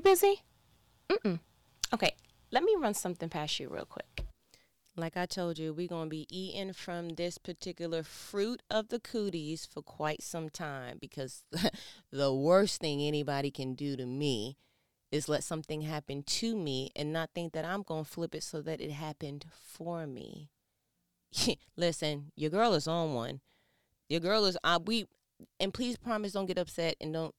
You 0.00 0.04
busy? 0.04 0.40
Mm-mm. 1.10 1.40
Okay, 1.92 2.14
let 2.50 2.62
me 2.62 2.74
run 2.80 2.94
something 2.94 3.28
past 3.28 3.60
you 3.60 3.68
real 3.68 3.84
quick. 3.84 4.24
Like 4.96 5.14
I 5.14 5.26
told 5.26 5.58
you, 5.58 5.74
we're 5.74 5.88
going 5.88 6.06
to 6.06 6.10
be 6.10 6.26
eating 6.30 6.72
from 6.72 7.10
this 7.10 7.36
particular 7.36 8.02
fruit 8.02 8.62
of 8.70 8.88
the 8.88 8.98
cooties 8.98 9.66
for 9.66 9.82
quite 9.82 10.22
some 10.22 10.48
time 10.48 10.96
because 10.98 11.44
the 12.10 12.32
worst 12.32 12.80
thing 12.80 13.02
anybody 13.02 13.50
can 13.50 13.74
do 13.74 13.94
to 13.94 14.06
me 14.06 14.56
is 15.12 15.28
let 15.28 15.44
something 15.44 15.82
happen 15.82 16.22
to 16.22 16.56
me 16.56 16.90
and 16.96 17.12
not 17.12 17.28
think 17.34 17.52
that 17.52 17.66
I'm 17.66 17.82
going 17.82 18.04
to 18.04 18.10
flip 18.10 18.34
it 18.34 18.42
so 18.42 18.62
that 18.62 18.80
it 18.80 18.92
happened 18.92 19.44
for 19.52 20.06
me. 20.06 20.48
Listen, 21.76 22.32
your 22.36 22.48
girl 22.48 22.72
is 22.72 22.88
on 22.88 23.12
one. 23.12 23.40
Your 24.08 24.20
girl 24.20 24.46
is 24.46 24.56
uh, 24.64 24.78
we 24.82 25.04
and 25.58 25.74
please 25.74 25.98
promise 25.98 26.32
don't 26.32 26.46
get 26.46 26.56
upset 26.56 26.96
and 27.02 27.12
don't 27.12 27.34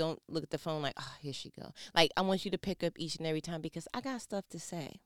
don't 0.00 0.22
look 0.28 0.42
at 0.42 0.48
the 0.48 0.56
phone 0.56 0.80
like, 0.80 0.94
oh, 0.98 1.14
here 1.20 1.34
she 1.34 1.50
go. 1.50 1.74
Like 1.94 2.10
I 2.16 2.22
want 2.22 2.46
you 2.46 2.50
to 2.52 2.58
pick 2.58 2.82
up 2.82 2.94
each 2.96 3.16
and 3.16 3.26
every 3.26 3.42
time 3.42 3.60
because 3.60 3.86
I 3.92 4.00
got 4.00 4.22
stuff 4.22 4.48
to 4.48 4.58
say. 4.58 5.00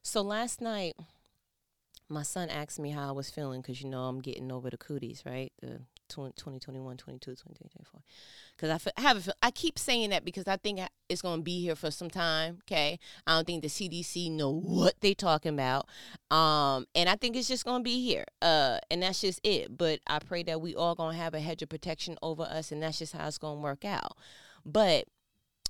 So 0.00 0.22
last 0.22 0.62
night, 0.62 0.94
my 2.08 2.22
son 2.22 2.48
asked 2.48 2.80
me 2.80 2.90
how 2.90 3.06
I 3.06 3.12
was 3.12 3.28
feeling 3.28 3.60
because 3.60 3.82
you 3.82 3.90
know 3.90 4.04
I'm 4.04 4.20
getting 4.20 4.50
over 4.50 4.70
the 4.70 4.78
cooties, 4.78 5.22
right? 5.26 5.52
The 5.60 5.82
2021, 6.12 6.96
22, 6.96 7.34
23, 7.34 7.68
24. 7.68 8.00
Because 8.56 8.70
I, 8.70 9.00
I 9.00 9.00
have, 9.02 9.28
a, 9.28 9.34
I 9.42 9.50
keep 9.50 9.78
saying 9.78 10.10
that 10.10 10.24
because 10.24 10.46
I 10.46 10.56
think 10.56 10.80
it's 11.08 11.22
going 11.22 11.40
to 11.40 11.42
be 11.42 11.60
here 11.60 11.74
for 11.74 11.90
some 11.90 12.10
time. 12.10 12.58
Okay, 12.62 12.98
I 13.26 13.36
don't 13.36 13.46
think 13.46 13.62
the 13.62 13.68
CDC 13.68 14.30
know 14.30 14.50
what 14.50 15.00
they 15.00 15.14
talking 15.14 15.54
about, 15.54 15.86
um, 16.30 16.86
and 16.94 17.08
I 17.08 17.16
think 17.16 17.36
it's 17.36 17.48
just 17.48 17.64
going 17.64 17.80
to 17.80 17.84
be 17.84 18.04
here. 18.04 18.24
Uh, 18.40 18.78
and 18.90 19.02
that's 19.02 19.20
just 19.20 19.40
it. 19.42 19.76
But 19.76 20.00
I 20.06 20.18
pray 20.18 20.42
that 20.44 20.60
we 20.60 20.74
all 20.74 20.94
going 20.94 21.16
to 21.16 21.22
have 21.22 21.34
a 21.34 21.40
hedge 21.40 21.62
of 21.62 21.68
protection 21.68 22.16
over 22.22 22.42
us, 22.42 22.72
and 22.72 22.82
that's 22.82 22.98
just 22.98 23.14
how 23.14 23.26
it's 23.26 23.38
going 23.38 23.58
to 23.58 23.62
work 23.62 23.84
out. 23.84 24.16
But 24.64 25.06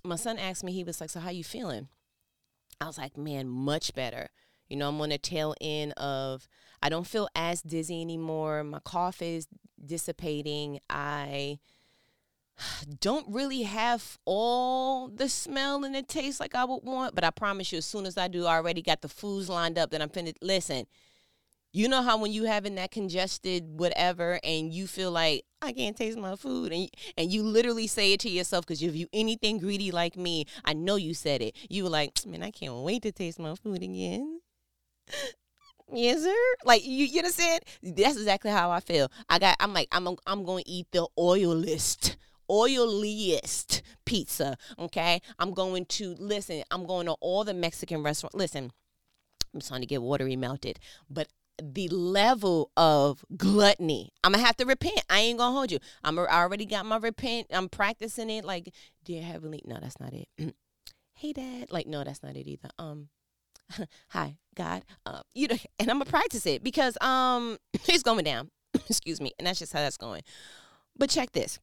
my 0.04 0.16
son 0.16 0.38
asked 0.38 0.64
me, 0.64 0.72
he 0.72 0.84
was 0.84 1.00
like, 1.00 1.10
"So 1.10 1.20
how 1.20 1.30
you 1.30 1.44
feeling?" 1.44 1.88
I 2.80 2.86
was 2.86 2.98
like, 2.98 3.16
"Man, 3.16 3.48
much 3.48 3.94
better." 3.94 4.30
You 4.68 4.76
know, 4.76 4.88
I'm 4.88 5.00
on 5.02 5.10
the 5.10 5.18
tail 5.18 5.54
end 5.60 5.92
of 5.98 6.48
I 6.82 6.88
don't 6.88 7.06
feel 7.06 7.28
as 7.36 7.62
dizzy 7.62 8.00
anymore. 8.00 8.64
My 8.64 8.80
cough 8.80 9.22
is 9.22 9.46
dissipating. 9.84 10.80
I 10.88 11.58
don't 13.00 13.26
really 13.28 13.62
have 13.62 14.18
all 14.24 15.08
the 15.08 15.28
smell 15.28 15.84
and 15.84 15.94
the 15.94 16.02
taste 16.02 16.40
like 16.40 16.54
I 16.54 16.64
would 16.64 16.82
want, 16.82 17.14
but 17.14 17.24
I 17.24 17.30
promise 17.30 17.72
you, 17.72 17.78
as 17.78 17.86
soon 17.86 18.06
as 18.06 18.16
I 18.16 18.28
do, 18.28 18.46
I 18.46 18.56
already 18.56 18.82
got 18.82 19.02
the 19.02 19.08
foods 19.08 19.48
lined 19.48 19.78
up 19.78 19.90
that 19.90 20.02
I'm 20.02 20.10
finna 20.10 20.34
listen. 20.40 20.86
You 21.74 21.88
know 21.88 22.02
how 22.02 22.18
when 22.18 22.32
you 22.32 22.44
having 22.44 22.74
that 22.74 22.90
congested 22.90 23.78
whatever 23.78 24.38
and 24.44 24.74
you 24.74 24.86
feel 24.86 25.10
like 25.10 25.44
I 25.62 25.72
can't 25.72 25.96
taste 25.96 26.18
my 26.18 26.36
food 26.36 26.70
and 26.70 26.90
and 27.16 27.32
you 27.32 27.42
literally 27.42 27.86
say 27.86 28.12
it 28.12 28.20
to 28.20 28.28
yourself 28.28 28.66
because 28.66 28.82
if 28.82 28.94
you 28.94 29.06
anything 29.12 29.56
greedy 29.58 29.90
like 29.90 30.14
me, 30.14 30.44
I 30.66 30.74
know 30.74 30.96
you 30.96 31.14
said 31.14 31.40
it. 31.40 31.56
You 31.70 31.84
were 31.84 31.88
like, 31.88 32.26
man, 32.26 32.42
I 32.42 32.50
can't 32.50 32.74
wait 32.74 33.02
to 33.04 33.12
taste 33.12 33.38
my 33.38 33.54
food 33.54 33.82
again 33.82 34.40
yes 35.92 36.22
sir 36.22 36.54
like 36.64 36.84
you 36.84 37.06
you 37.06 37.18
understand? 37.18 37.62
That's 37.82 38.16
exactly 38.16 38.50
how 38.50 38.70
i 38.70 38.80
feel. 38.80 39.10
I 39.28 39.38
got 39.38 39.56
i'm 39.60 39.72
like 39.72 39.88
i'm 39.92 40.08
i'm 40.26 40.44
going 40.44 40.64
to 40.64 40.70
eat 40.70 40.86
the 40.92 41.06
oiliest 41.18 42.16
oiliest 42.50 43.82
pizza 44.04 44.56
okay? 44.78 45.20
I'm 45.38 45.52
going 45.54 45.86
to 45.86 46.14
listen 46.18 46.62
i'm 46.70 46.86
going 46.86 47.06
to 47.06 47.12
all 47.20 47.44
the 47.44 47.54
mexican 47.54 48.02
restaurants 48.02 48.34
listen 48.34 48.72
i'm 49.54 49.60
starting 49.60 49.82
to 49.82 49.86
get 49.86 50.02
watery 50.02 50.36
melted 50.36 50.78
but 51.08 51.28
the 51.62 51.88
level 51.88 52.70
of 52.76 53.24
gluttony 53.36 54.10
i'm 54.24 54.32
gonna 54.32 54.44
have 54.44 54.56
to 54.56 54.64
repent. 54.64 55.04
I 55.08 55.20
ain't 55.20 55.38
gonna 55.38 55.54
hold 55.54 55.70
you. 55.70 55.78
I'm 56.02 56.18
I 56.18 56.26
already 56.26 56.66
got 56.66 56.86
my 56.86 56.96
repent 56.96 57.46
i'm 57.52 57.68
practicing 57.68 58.30
it 58.30 58.44
like 58.44 58.72
dear 59.04 59.22
heavenly 59.22 59.62
no 59.66 59.78
that's 59.80 60.00
not 60.00 60.12
it. 60.12 60.28
Hey 61.14 61.32
dad. 61.32 61.70
Like 61.70 61.86
no 61.86 62.02
that's 62.02 62.22
not 62.22 62.36
it 62.36 62.48
either. 62.48 62.70
Um 62.78 63.08
hi 64.08 64.36
God, 64.54 64.84
uh, 65.06 65.22
you 65.34 65.48
know, 65.48 65.56
and 65.78 65.90
I'm 65.90 65.98
gonna 65.98 66.10
practice 66.10 66.46
it 66.46 66.62
because 66.62 66.96
um 67.00 67.58
it's 67.88 68.02
going 68.02 68.24
down. 68.24 68.50
Excuse 68.88 69.20
me, 69.20 69.32
and 69.38 69.46
that's 69.46 69.58
just 69.58 69.72
how 69.72 69.80
that's 69.80 69.96
going. 69.96 70.22
But 70.96 71.10
check 71.10 71.32
this. 71.32 71.58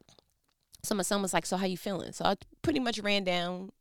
So 0.83 0.95
my 0.95 1.03
son 1.03 1.21
was 1.21 1.33
like, 1.33 1.45
"So 1.45 1.57
how 1.57 1.65
you 1.65 1.77
feeling?" 1.77 2.13
So 2.13 2.25
I 2.25 2.35
pretty 2.61 2.79
much 2.79 2.99
ran 2.99 3.23
down 3.23 3.71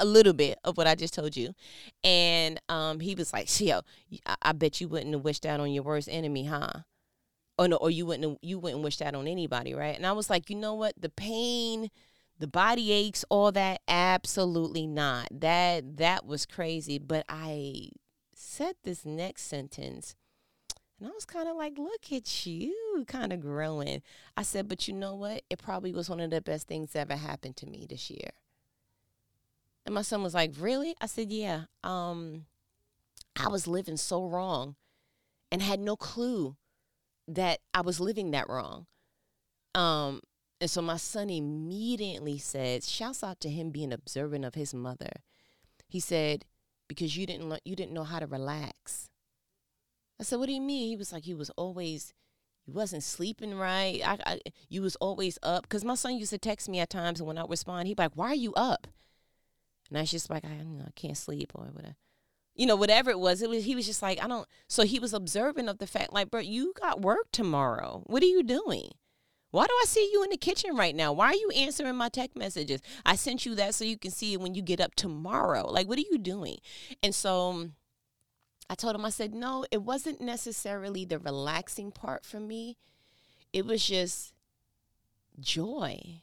a 0.00 0.04
little 0.04 0.32
bit 0.32 0.58
of 0.64 0.76
what 0.76 0.86
I 0.86 0.94
just 0.94 1.14
told 1.14 1.36
you, 1.36 1.54
and 2.02 2.60
um 2.68 3.00
he 3.00 3.14
was 3.14 3.32
like, 3.32 3.48
"Yo, 3.60 3.80
I, 4.26 4.36
I 4.42 4.52
bet 4.52 4.80
you 4.80 4.88
wouldn't 4.88 5.12
have 5.14 5.24
wished 5.24 5.42
that 5.42 5.60
on 5.60 5.70
your 5.72 5.84
worst 5.84 6.08
enemy, 6.10 6.46
huh?" 6.46 6.72
Or 7.56 7.68
no, 7.68 7.76
or 7.76 7.88
you 7.90 8.04
wouldn't 8.04 8.28
have, 8.28 8.38
you 8.42 8.58
wouldn't 8.58 8.82
wish 8.82 8.96
that 8.96 9.14
on 9.14 9.28
anybody, 9.28 9.74
right? 9.74 9.94
And 9.96 10.04
I 10.04 10.10
was 10.12 10.28
like, 10.28 10.50
you 10.50 10.56
know 10.56 10.74
what? 10.74 10.94
The 11.00 11.08
pain 11.08 11.88
the 12.38 12.46
body 12.46 12.92
aches 12.92 13.24
all 13.28 13.52
that? 13.52 13.80
Absolutely 13.88 14.86
not. 14.86 15.28
That 15.30 15.96
that 15.98 16.26
was 16.26 16.46
crazy. 16.46 16.98
But 16.98 17.24
i 17.28 17.90
said 18.36 18.74
this 18.82 19.06
next 19.06 19.42
sentence 19.42 20.16
and 20.98 21.08
i 21.08 21.10
was 21.12 21.24
kind 21.24 21.48
of 21.48 21.56
like 21.56 21.78
look 21.78 22.12
at 22.12 22.46
you 22.46 23.04
kind 23.06 23.32
of 23.32 23.40
growing. 23.40 24.02
I 24.36 24.42
said 24.42 24.68
but 24.68 24.88
you 24.88 24.94
know 24.94 25.14
what? 25.14 25.42
It 25.50 25.58
probably 25.58 25.92
was 25.92 26.10
one 26.10 26.20
of 26.20 26.30
the 26.30 26.40
best 26.40 26.66
things 26.68 26.92
that 26.92 27.10
ever 27.10 27.16
happened 27.16 27.56
to 27.58 27.66
me 27.66 27.86
this 27.88 28.10
year. 28.10 28.30
And 29.86 29.94
my 29.94 30.02
son 30.02 30.22
was 30.22 30.34
like 30.34 30.52
really? 30.58 30.94
I 31.00 31.06
said 31.06 31.30
yeah. 31.32 31.64
Um 31.82 32.46
i 33.36 33.48
was 33.48 33.66
living 33.66 33.96
so 33.96 34.24
wrong 34.24 34.76
and 35.50 35.60
had 35.60 35.80
no 35.80 35.96
clue 35.96 36.56
that 37.26 37.58
i 37.72 37.80
was 37.80 38.00
living 38.00 38.30
that 38.32 38.48
wrong. 38.48 38.86
Um 39.74 40.20
and 40.60 40.70
so 40.70 40.80
my 40.80 40.96
son 40.96 41.30
immediately 41.30 42.38
said, 42.38 42.84
shouts 42.84 43.22
out 43.22 43.40
to 43.40 43.50
him 43.50 43.70
being 43.70 43.92
observant 43.92 44.44
of 44.44 44.54
his 44.54 44.72
mother. 44.72 45.10
He 45.88 46.00
said, 46.00 46.44
because 46.88 47.16
you 47.16 47.26
didn't 47.26 47.60
you 47.64 47.76
didn't 47.76 47.92
know 47.92 48.04
how 48.04 48.18
to 48.18 48.26
relax. 48.26 49.10
I 50.20 50.22
said, 50.22 50.38
what 50.38 50.46
do 50.46 50.52
you 50.52 50.60
mean? 50.60 50.88
He 50.88 50.96
was 50.96 51.12
like, 51.12 51.24
he 51.24 51.34
was 51.34 51.50
always, 51.50 52.14
he 52.64 52.70
wasn't 52.70 53.02
sleeping 53.02 53.54
right. 53.54 54.00
I, 54.04 54.18
I 54.24 54.40
you 54.68 54.82
was 54.82 54.96
always 54.96 55.38
up. 55.42 55.68
Cause 55.68 55.84
my 55.84 55.96
son 55.96 56.16
used 56.16 56.30
to 56.30 56.38
text 56.38 56.68
me 56.68 56.78
at 56.78 56.90
times, 56.90 57.20
and 57.20 57.26
when 57.26 57.38
I 57.38 57.44
respond, 57.48 57.88
he'd 57.88 57.96
be 57.96 58.02
like, 58.04 58.16
why 58.16 58.28
are 58.28 58.34
you 58.34 58.54
up? 58.54 58.86
And 59.88 59.98
I 59.98 60.02
was 60.02 60.10
just 60.10 60.30
like, 60.30 60.44
I, 60.44 60.56
you 60.56 60.64
know, 60.64 60.84
I 60.86 60.92
can't 60.94 61.16
sleep 61.16 61.52
or 61.54 61.64
whatever. 61.66 61.96
You 62.54 62.66
know, 62.66 62.76
whatever 62.76 63.10
it 63.10 63.18
was, 63.18 63.42
it 63.42 63.50
was 63.50 63.64
he 63.64 63.74
was 63.74 63.86
just 63.86 64.02
like, 64.02 64.22
I 64.22 64.28
don't. 64.28 64.46
So 64.68 64.84
he 64.84 65.00
was 65.00 65.12
observant 65.12 65.68
of 65.68 65.78
the 65.78 65.86
fact, 65.86 66.12
like, 66.12 66.30
bro, 66.30 66.40
you 66.40 66.72
got 66.80 67.00
work 67.00 67.26
tomorrow. 67.32 68.02
What 68.06 68.22
are 68.22 68.26
you 68.26 68.42
doing? 68.44 68.92
Why 69.54 69.66
do 69.66 69.72
I 69.72 69.84
see 69.86 70.10
you 70.12 70.24
in 70.24 70.30
the 70.30 70.36
kitchen 70.36 70.74
right 70.74 70.96
now? 70.96 71.12
Why 71.12 71.26
are 71.26 71.34
you 71.36 71.48
answering 71.54 71.94
my 71.94 72.08
text 72.08 72.36
messages? 72.36 72.82
I 73.06 73.14
sent 73.14 73.46
you 73.46 73.54
that 73.54 73.76
so 73.76 73.84
you 73.84 73.96
can 73.96 74.10
see 74.10 74.32
it 74.32 74.40
when 74.40 74.56
you 74.56 74.62
get 74.62 74.80
up 74.80 74.96
tomorrow. 74.96 75.70
Like, 75.70 75.86
what 75.86 75.96
are 75.96 76.10
you 76.10 76.18
doing? 76.18 76.56
And 77.04 77.14
so 77.14 77.50
um, 77.50 77.74
I 78.68 78.74
told 78.74 78.96
him, 78.96 79.04
I 79.04 79.10
said, 79.10 79.32
no, 79.32 79.64
it 79.70 79.82
wasn't 79.82 80.20
necessarily 80.20 81.04
the 81.04 81.20
relaxing 81.20 81.92
part 81.92 82.26
for 82.26 82.40
me. 82.40 82.78
It 83.52 83.64
was 83.64 83.86
just 83.86 84.34
joy, 85.38 86.22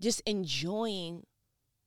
just 0.00 0.22
enjoying 0.24 1.26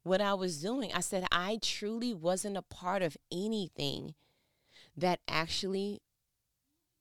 what 0.03 0.21
I 0.21 0.35
was 0.35 0.61
doing. 0.61 0.91
I 0.93 0.99
said, 0.99 1.25
I 1.31 1.57
truly 1.63 2.13
wasn't 2.13 2.57
a 2.57 2.61
part 2.61 3.01
of 3.01 3.17
anything 3.31 4.13
that 4.95 5.19
actually 5.27 6.03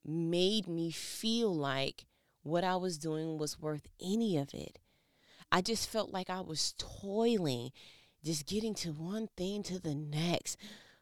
made 0.07 0.67
me 0.67 0.91
feel 0.91 1.55
like 1.55 2.07
what 2.47 2.65
I 2.65 2.77
was 2.77 2.97
doing 2.97 3.39
was 3.39 3.61
worth 3.61 3.89
any 4.01 4.37
of 4.37 4.55
it. 4.55 4.79
I 5.51 5.61
just 5.61 5.89
felt 5.89 6.13
like 6.13 6.31
I 6.31 6.41
was 6.41 6.75
toiling, 6.79 7.71
just 8.25 8.47
getting 8.47 8.75
to 8.77 8.93
one 8.93 9.29
thing 9.37 9.63
to 9.65 9.81
the 9.81 9.95
next. 9.95 10.57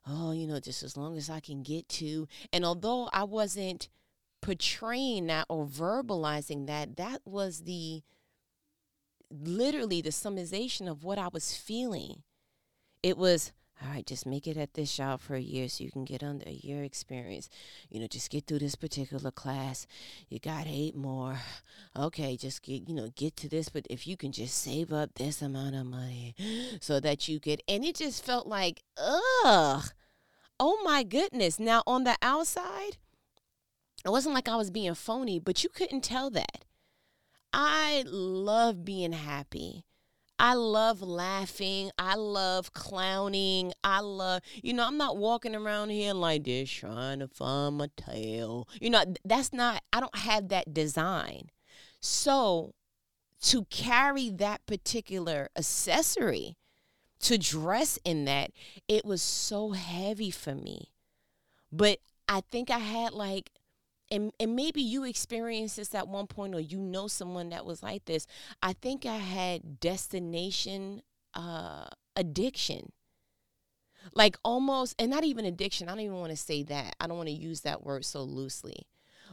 Oh, 0.07 0.33
you 0.33 0.47
know, 0.47 0.61
just 0.61 0.83
as 0.83 0.97
long 0.97 1.17
as 1.17 1.31
I 1.31 1.41
can 1.41 1.63
get 1.63 1.89
to. 1.91 2.29
And 2.53 2.65
although 2.65 3.09
I 3.13 3.25
wasn't 3.25 3.89
portraying 4.43 5.27
that 5.27 5.47
or 5.49 5.67
verbalizing 5.67 6.67
that, 6.67 6.97
that 6.97 7.23
was 7.25 7.61
the 7.61 8.03
literally 9.31 10.01
the 10.01 10.13
summation 10.13 10.89
of 10.89 11.05
what 11.05 11.19
I 11.19 11.29
was 11.29 11.57
feeling. 11.57 12.23
It 13.03 13.17
was, 13.17 13.53
all 13.85 13.91
right, 13.91 14.07
just 14.07 14.25
make 14.25 14.47
it 14.47 14.57
at 14.57 14.75
this 14.75 14.97
job 14.97 15.21
for 15.21 15.35
a 15.35 15.41
year 15.41 15.69
so 15.69 15.85
you 15.85 15.91
can 15.91 16.05
get 16.05 16.23
under 16.23 16.49
a 16.49 16.53
year 16.53 16.85
experience. 16.85 17.51
You 17.91 18.01
know, 18.01 18.07
just 18.07 18.31
get 18.31 18.47
through 18.47 18.61
this 18.61 18.77
particular 18.77 19.31
class. 19.31 19.87
You 20.29 20.39
got 20.39 20.67
eight 20.67 20.97
more. 20.97 21.39
Okay, 21.95 22.37
just 22.37 22.63
get, 22.63 22.89
you 22.89 22.95
know, 22.95 23.11
get 23.15 23.37
to 23.39 23.49
this. 23.49 23.69
But 23.69 23.87
if 23.91 24.07
you 24.07 24.17
can 24.17 24.33
just 24.33 24.57
save 24.57 24.93
up 24.93 25.15
this 25.15 25.43
amount 25.43 25.75
of 25.75 25.87
money 25.87 26.35
so 26.81 26.99
that 27.01 27.29
you 27.29 27.41
could, 27.41 27.63
and 27.69 27.85
it 27.85 27.97
just 27.97 28.25
felt 28.25 28.47
like, 28.47 28.83
ugh, 28.97 29.85
oh 30.59 30.81
my 30.83 31.03
goodness. 31.03 31.61
Now, 31.61 31.83
on 31.87 32.05
the 32.05 32.17
outside, 32.23 32.97
it 34.05 34.11
wasn't 34.11 34.35
like 34.35 34.49
I 34.49 34.57
was 34.57 34.71
being 34.71 34.95
phony, 34.95 35.39
but 35.39 35.63
you 35.63 35.69
couldn't 35.69 36.03
tell 36.05 36.31
that. 36.31 36.65
I 37.53 38.05
love 38.07 38.85
being 38.85 39.13
happy. 39.13 39.85
I 40.39 40.55
love 40.55 41.01
laughing. 41.01 41.91
I 41.99 42.17
love 42.17 42.73
clowning. 42.73 43.73
I 43.85 44.01
love, 44.01 44.43
you 44.63 44.73
know, 44.73 44.87
I'm 44.87 44.99
not 44.99 45.17
walking 45.17 45.55
around 45.55 45.91
here 45.91 46.13
like 46.13 46.45
this 46.45 46.71
trying 46.71 47.21
to 47.21 47.29
find 47.29 47.79
my 47.79 47.89
tail. 47.97 48.69
You 48.81 48.91
know, 48.91 49.05
that's 49.25 49.53
not, 49.53 49.83
I 49.93 50.01
don't 50.01 50.17
have 50.17 50.49
that 50.49 50.75
design. 50.75 51.51
So 52.01 52.75
to 53.43 53.65
carry 53.67 54.31
that 54.31 54.67
particular 54.67 55.51
accessory 55.57 56.57
to 57.21 57.39
dress 57.39 57.99
in 58.05 58.25
that, 58.25 58.51
it 58.89 59.05
was 59.05 59.23
so 59.23 59.71
heavy 59.71 60.31
for 60.31 60.55
me. 60.55 60.91
But 61.71 61.99
I 62.29 62.41
think 62.41 62.71
I 62.71 62.79
had 62.79 63.13
like 63.13 63.51
and 64.15 64.33
and 64.39 64.55
maybe 64.55 64.81
you 64.81 65.05
experienced 65.05 65.77
this 65.77 65.95
at 65.95 66.09
one 66.09 66.27
point 66.27 66.55
or 66.55 66.61
you 66.61 66.79
know 66.79 67.09
someone 67.09 67.49
that 67.51 67.67
was 67.67 67.83
like 67.83 68.05
this. 68.05 68.27
I 68.63 68.73
think 68.73 69.05
I 69.05 69.17
had 69.17 69.81
destination 69.81 71.03
uh 71.35 71.87
addiction. 72.17 72.93
Like 74.15 74.37
almost 74.45 74.95
and 74.99 75.11
not 75.11 75.25
even 75.25 75.45
addiction. 75.45 75.89
I 75.89 75.93
don't 75.93 76.01
even 76.01 76.19
want 76.19 76.31
to 76.31 76.37
say 76.37 76.63
that. 76.65 76.95
I 77.01 77.07
don't 77.07 77.17
want 77.17 77.29
to 77.29 77.35
use 77.35 77.63
that 77.63 77.85
word 77.85 78.05
so 78.05 78.23
loosely. 78.23 78.87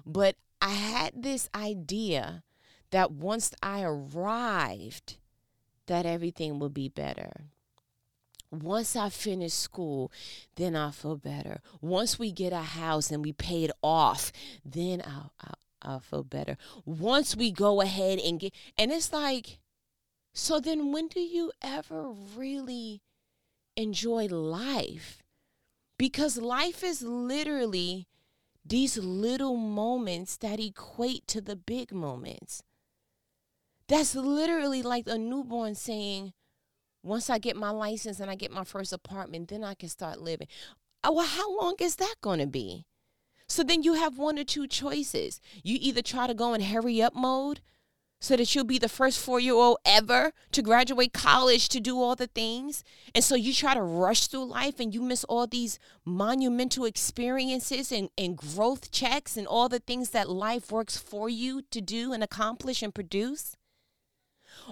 But 0.05 0.35
I 0.61 0.69
had 0.69 1.23
this 1.23 1.49
idea 1.53 2.43
that 2.89 3.11
once 3.11 3.53
I 3.61 3.83
arrived 3.83 5.17
that 5.87 6.05
everything 6.05 6.59
would 6.59 6.73
be 6.73 6.89
better. 6.89 7.51
Once 8.51 8.95
I 8.97 9.09
finish 9.09 9.53
school, 9.53 10.11
then 10.55 10.75
I'll 10.75 10.91
feel 10.91 11.15
better. 11.15 11.61
Once 11.79 12.19
we 12.19 12.31
get 12.31 12.51
a 12.51 12.57
house 12.57 13.09
and 13.09 13.23
we 13.23 13.31
pay 13.31 13.63
it 13.63 13.71
off, 13.81 14.31
then 14.65 15.01
I'll, 15.05 15.31
I'll, 15.39 15.55
I'll 15.81 15.99
feel 16.01 16.23
better. 16.23 16.57
Once 16.83 17.35
we 17.35 17.51
go 17.51 17.79
ahead 17.81 18.19
and 18.19 18.39
get, 18.39 18.53
and 18.77 18.91
it's 18.91 19.13
like, 19.13 19.59
so 20.33 20.59
then 20.59 20.91
when 20.91 21.07
do 21.07 21.21
you 21.21 21.51
ever 21.61 22.09
really 22.09 23.01
enjoy 23.77 24.27
life? 24.27 25.23
Because 25.97 26.37
life 26.37 26.83
is 26.83 27.01
literally 27.01 28.07
these 28.65 28.97
little 28.97 29.55
moments 29.55 30.37
that 30.37 30.59
equate 30.59 31.25
to 31.27 31.41
the 31.41 31.55
big 31.55 31.93
moments. 31.93 32.63
That's 33.87 34.15
literally 34.15 34.81
like 34.81 35.07
a 35.07 35.17
newborn 35.17 35.75
saying, 35.75 36.33
once 37.03 37.29
I 37.29 37.37
get 37.37 37.55
my 37.55 37.71
license 37.71 38.19
and 38.19 38.29
I 38.29 38.35
get 38.35 38.51
my 38.51 38.63
first 38.63 38.93
apartment, 38.93 39.49
then 39.49 39.63
I 39.63 39.73
can 39.73 39.89
start 39.89 40.21
living. 40.21 40.47
Oh, 41.03 41.13
well, 41.13 41.25
how 41.27 41.57
long 41.59 41.75
is 41.79 41.95
that 41.95 42.15
going 42.21 42.39
to 42.39 42.47
be? 42.47 42.85
So 43.47 43.63
then 43.63 43.83
you 43.83 43.95
have 43.95 44.17
one 44.17 44.39
or 44.39 44.43
two 44.43 44.67
choices. 44.67 45.41
You 45.63 45.77
either 45.81 46.01
try 46.01 46.27
to 46.27 46.33
go 46.33 46.53
in 46.53 46.61
hurry 46.61 47.01
up 47.01 47.15
mode 47.15 47.61
so 48.21 48.37
that 48.37 48.53
you'll 48.53 48.63
be 48.63 48.77
the 48.77 48.87
first 48.87 49.19
four 49.19 49.39
year 49.39 49.55
old 49.55 49.79
ever 49.83 50.31
to 50.51 50.61
graduate 50.61 51.11
college 51.11 51.67
to 51.69 51.79
do 51.79 51.99
all 51.99 52.15
the 52.15 52.27
things. 52.27 52.83
And 53.15 53.23
so 53.23 53.35
you 53.35 53.51
try 53.51 53.73
to 53.73 53.81
rush 53.81 54.27
through 54.27 54.45
life 54.45 54.79
and 54.79 54.93
you 54.93 55.01
miss 55.01 55.23
all 55.23 55.47
these 55.47 55.79
monumental 56.05 56.85
experiences 56.85 57.91
and, 57.91 58.09
and 58.17 58.37
growth 58.37 58.91
checks 58.91 59.35
and 59.35 59.47
all 59.47 59.67
the 59.67 59.79
things 59.79 60.11
that 60.11 60.29
life 60.29 60.71
works 60.71 60.97
for 60.97 61.27
you 61.27 61.63
to 61.71 61.81
do 61.81 62.13
and 62.13 62.23
accomplish 62.23 62.83
and 62.83 62.93
produce. 62.93 63.57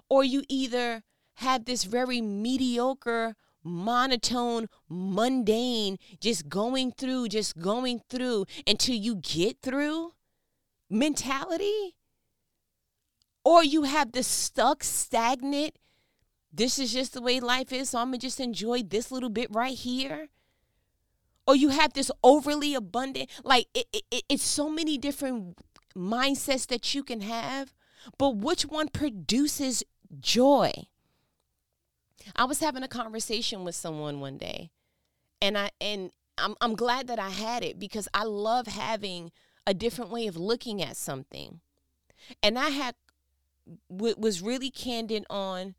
Or 0.09 0.23
you 0.23 0.43
either 0.47 1.03
have 1.39 1.65
this 1.65 1.86
very 1.86 2.21
mediocre, 2.21 3.36
monotone, 3.63 4.68
mundane, 4.89 5.97
just 6.19 6.50
going 6.50 6.91
through, 6.91 7.30
just 7.30 7.57
going 7.57 8.01
through 8.09 8.45
until 8.68 8.95
you 8.95 9.15
get 9.15 9.62
through 9.62 10.13
mentality. 10.89 11.95
Or 13.45 13.63
you 13.63 13.83
have 13.83 14.12
the 14.12 14.24
stuck, 14.24 14.83
stagnant, 14.83 15.77
this 16.51 16.77
is 16.77 16.91
just 16.91 17.13
the 17.13 17.21
way 17.21 17.39
life 17.39 17.71
is, 17.71 17.92
so 17.92 18.00
I'm 18.00 18.07
gonna 18.07 18.18
just 18.18 18.39
enjoy 18.39 18.83
this 18.83 19.12
little 19.12 19.30
bit 19.30 19.47
right 19.50 19.77
here. 19.77 20.27
Or 21.47 21.56
you 21.56 21.69
have 21.69 21.94
this 21.94 22.12
overly 22.21 22.75
abundant, 22.75 23.30
like 23.44 23.68
it, 23.74 23.88
it, 23.94 24.24
it's 24.27 24.44
so 24.44 24.69
many 24.69 24.97
different 24.97 25.57
mindsets 25.95 26.68
that 26.68 26.94
you 26.94 27.03
can 27.03 27.21
have, 27.21 27.74
but 28.18 28.35
which 28.35 28.63
one 28.63 28.89
produces 28.89 29.83
joy? 30.19 30.71
I 32.36 32.45
was 32.45 32.60
having 32.60 32.83
a 32.83 32.88
conversation 32.88 33.63
with 33.63 33.75
someone 33.75 34.19
one 34.19 34.38
day, 34.38 34.71
and 35.42 35.57
I 35.57 35.71
and 35.80 36.12
I'm 36.38 36.56
I'm 36.62 36.75
glad 36.75 37.07
that 37.07 37.19
I 37.19 37.30
had 37.30 37.63
it 37.63 37.80
because 37.80 38.07
I 38.13 38.24
love 38.24 38.68
having 38.68 39.31
a 39.66 39.74
different 39.74 40.12
way 40.12 40.27
of 40.27 40.38
looking 40.38 40.81
at 40.81 40.98
something. 40.98 41.62
And 42.44 42.60
I 42.60 42.69
had 42.69 42.95
w- 43.89 44.16
was 44.18 44.42
really 44.42 44.69
candid 44.69 45.25
on 45.30 45.75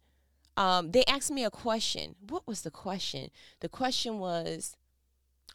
um, 0.57 0.91
they 0.91 1.05
asked 1.05 1.31
me 1.31 1.45
a 1.45 1.51
question. 1.51 2.17
What 2.29 2.47
was 2.47 2.63
the 2.63 2.71
question? 2.71 3.31
The 3.61 3.69
question 3.69 4.19
was, 4.19 4.77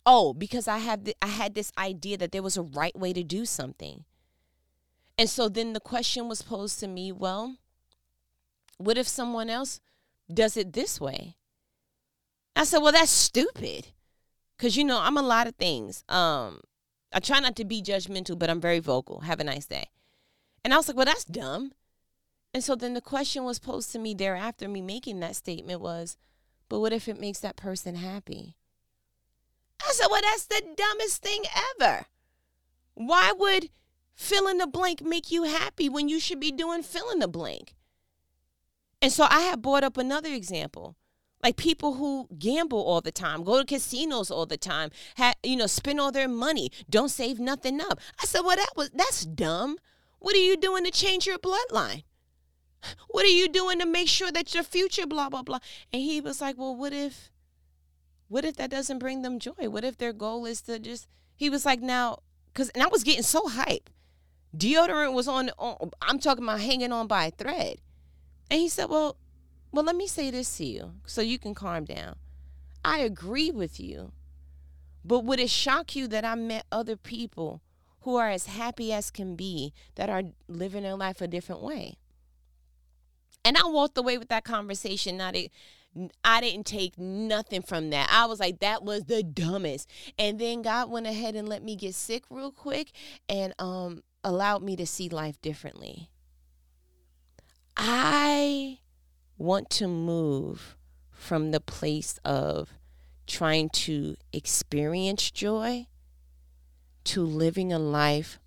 oh, 0.06 0.34
because 0.34 0.68
I 0.68 0.80
have 0.80 1.08
I 1.22 1.28
had 1.28 1.54
this 1.54 1.72
idea 1.78 2.18
that 2.18 2.32
there 2.32 2.42
was 2.44 2.58
a 2.58 2.64
right 2.64 2.98
way 2.98 3.14
to 3.14 3.24
do 3.24 3.46
something. 3.46 4.06
And 5.18 5.30
so 5.30 5.48
then 5.48 5.74
the 5.74 5.80
question 5.80 6.28
was 6.28 6.42
posed 6.42 6.80
to 6.80 6.88
me, 6.88 7.12
well, 7.12 7.56
what 8.78 8.98
if 8.98 9.08
someone 9.08 9.50
else 9.50 9.80
does 10.34 10.58
it 10.58 10.74
this 10.74 11.00
way. 11.00 11.36
I 12.56 12.64
said, 12.64 12.80
well, 12.80 12.92
that's 12.92 13.12
stupid. 13.12 13.88
Cause 14.58 14.76
you 14.76 14.84
know, 14.84 15.00
I'm 15.00 15.18
a 15.18 15.22
lot 15.22 15.48
of 15.48 15.56
things. 15.56 16.04
Um, 16.08 16.62
I 17.14 17.20
try 17.20 17.40
not 17.40 17.56
to 17.58 17.66
be 17.66 17.82
judgmental, 17.82 18.40
but 18.40 18.50
I'm 18.50 18.62
very 18.62 18.80
vocal. 18.80 19.22
Have 19.22 19.40
a 19.40 19.44
nice 19.44 19.66
day. 19.66 19.90
And 20.64 20.74
I 20.74 20.78
was 20.78 20.88
like, 20.88 20.98
well, 20.98 21.06
that's 21.06 21.26
dumb. 21.26 21.74
And 22.54 22.64
so 22.64 22.76
then 22.76 22.94
the 22.94 23.02
question 23.02 23.44
was 23.44 23.60
posed 23.60 23.92
to 23.92 24.00
me 24.00 24.14
thereafter, 24.14 24.68
me 24.70 24.82
making 24.82 25.20
that 25.20 25.36
statement 25.36 25.82
was, 25.82 26.18
but 26.70 26.80
what 26.80 26.94
if 26.94 27.08
it 27.08 27.20
makes 27.20 27.40
that 27.40 27.58
person 27.58 27.96
happy? 27.96 28.56
I 29.86 29.92
said, 29.92 30.08
well, 30.10 30.22
that's 30.24 30.46
the 30.46 30.62
dumbest 30.76 31.22
thing 31.22 31.44
ever. 31.80 32.06
Why 32.94 33.34
would 33.38 33.70
fill 34.16 34.48
in 34.48 34.58
the 34.58 34.68
blank 34.68 35.02
make 35.02 35.30
you 35.30 35.44
happy 35.44 35.90
when 35.90 36.08
you 36.08 36.20
should 36.20 36.40
be 36.40 36.52
doing 36.52 36.82
fill 36.82 37.12
in 37.12 37.20
the 37.20 37.28
blank? 37.28 37.75
And 39.06 39.14
so 39.14 39.28
I 39.30 39.42
have 39.42 39.62
brought 39.62 39.84
up 39.84 39.98
another 39.98 40.34
example. 40.34 40.96
Like 41.44 41.58
people 41.58 41.94
who 41.94 42.28
gamble 42.40 42.82
all 42.82 43.02
the 43.02 43.12
time, 43.12 43.44
go 43.44 43.60
to 43.60 43.64
casinos 43.64 44.32
all 44.32 44.48
the 44.48 44.58
time, 44.58 44.90
have, 45.14 45.36
you 45.44 45.56
know, 45.56 45.68
spend 45.68 46.00
all 46.00 46.12
their 46.12 46.28
money, 46.28 46.72
don't 46.90 47.10
save 47.10 47.40
nothing 47.40 47.80
up. 47.80 48.00
I 48.20 48.26
said, 48.26 48.42
well, 48.42 48.56
that 48.56 48.72
was 48.76 48.90
that's 48.96 49.24
dumb. 49.24 49.78
What 50.18 50.34
are 50.34 50.40
you 50.40 50.58
doing 50.58 50.86
to 50.86 50.90
change 50.90 51.28
your 51.28 51.38
bloodline? 51.38 52.02
What 53.10 53.26
are 53.26 53.28
you 53.28 53.48
doing 53.48 53.78
to 53.78 53.86
make 53.86 54.08
sure 54.08 54.32
that 54.32 54.56
your 54.56 54.64
future, 54.64 55.06
blah, 55.06 55.30
blah, 55.30 55.44
blah? 55.44 55.60
And 55.94 56.02
he 56.02 56.20
was 56.20 56.42
like, 56.42 56.58
well, 56.58 56.76
what 56.76 56.92
if, 56.92 57.30
what 58.28 58.44
if 58.44 58.56
that 58.56 58.72
doesn't 58.72 58.98
bring 58.98 59.22
them 59.22 59.38
joy? 59.38 59.70
What 59.70 59.84
if 59.84 60.00
their 60.00 60.14
goal 60.14 60.48
is 60.48 60.64
to 60.64 60.80
just, 60.80 61.08
he 61.36 61.52
was 61.52 61.64
like, 61.64 61.80
now, 61.80 62.18
because, 62.48 62.70
and 62.70 62.82
I 62.82 62.88
was 62.88 63.04
getting 63.04 63.22
so 63.22 63.50
hype. 63.50 63.92
Deodorant 64.58 65.14
was 65.14 65.28
on, 65.28 65.52
on, 65.60 65.92
I'm 66.02 66.18
talking 66.18 66.44
about 66.44 66.62
hanging 66.62 66.92
on 66.92 67.06
by 67.06 67.26
a 67.26 67.30
thread. 67.32 67.82
And 68.50 68.60
he 68.60 68.70
said, 68.70 68.90
Well, 68.90 69.18
well, 69.72 69.84
let 69.84 69.96
me 69.96 70.08
say 70.08 70.32
this 70.32 70.58
to 70.58 70.66
you 70.66 70.94
so 71.06 71.22
you 71.22 71.38
can 71.38 71.54
calm 71.54 71.86
down. 71.86 72.16
I 72.84 73.00
agree 73.00 73.52
with 73.52 73.80
you. 73.80 74.12
But 75.04 75.26
would 75.26 75.40
it 75.40 75.50
shock 75.50 75.96
you 75.96 76.08
that 76.08 76.26
I 76.26 76.36
met 76.36 76.66
other 76.72 76.96
people 76.96 77.62
who 78.02 78.16
are 78.16 78.30
as 78.30 78.46
happy 78.46 78.94
as 78.94 79.12
can 79.12 79.36
be 79.36 79.74
that 79.96 80.10
are 80.10 80.24
living 80.48 80.84
their 80.84 80.96
life 80.96 81.22
a 81.22 81.28
different 81.28 81.62
way? 81.62 81.98
And 83.44 83.58
I 83.58 83.66
walked 83.66 83.98
away 83.98 84.18
with 84.18 84.30
that 84.30 84.44
conversation. 84.44 85.18
Not 85.18 85.36
it, 85.36 85.52
I 86.24 86.42
didn't 86.42 86.66
take 86.66 86.98
nothing 86.98 87.62
from 87.62 87.92
that. 87.92 88.10
I 88.12 88.26
was 88.26 88.40
like, 88.40 88.60
that 88.60 88.84
was 88.84 89.04
the 89.04 89.24
dumbest. 89.24 89.90
And 90.18 90.40
then 90.40 90.62
God 90.62 90.90
went 90.90 91.08
ahead 91.08 91.36
and 91.36 91.48
let 91.48 91.64
me 91.64 91.76
get 91.76 91.96
sick 91.96 92.24
real 92.30 92.52
quick 92.52 92.92
and 93.30 93.54
um 93.60 94.04
allowed 94.24 94.64
me 94.64 94.76
to 94.76 94.88
see 94.88 95.08
life 95.10 95.40
differently. 95.42 96.10
I 97.78 98.80
want 99.38 99.70
to 99.72 99.88
move 99.88 100.76
from 101.12 101.52
the 101.52 101.60
place 101.60 102.20
of 102.24 102.70
trying 103.28 103.70
to 103.70 104.16
experience 104.32 105.32
joy 105.32 105.88
to 107.06 107.24
living 107.24 107.72
a 107.74 107.80
life 107.80 108.40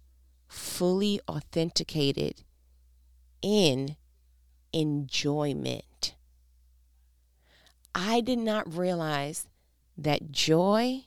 fully 0.47 1.21
authenticated 1.29 2.43
in 3.43 3.97
enjoyment. 4.73 6.15
I 7.95 8.21
did 8.21 8.39
not 8.39 8.73
realize 8.73 9.47
that 9.97 10.31
joy 10.31 11.05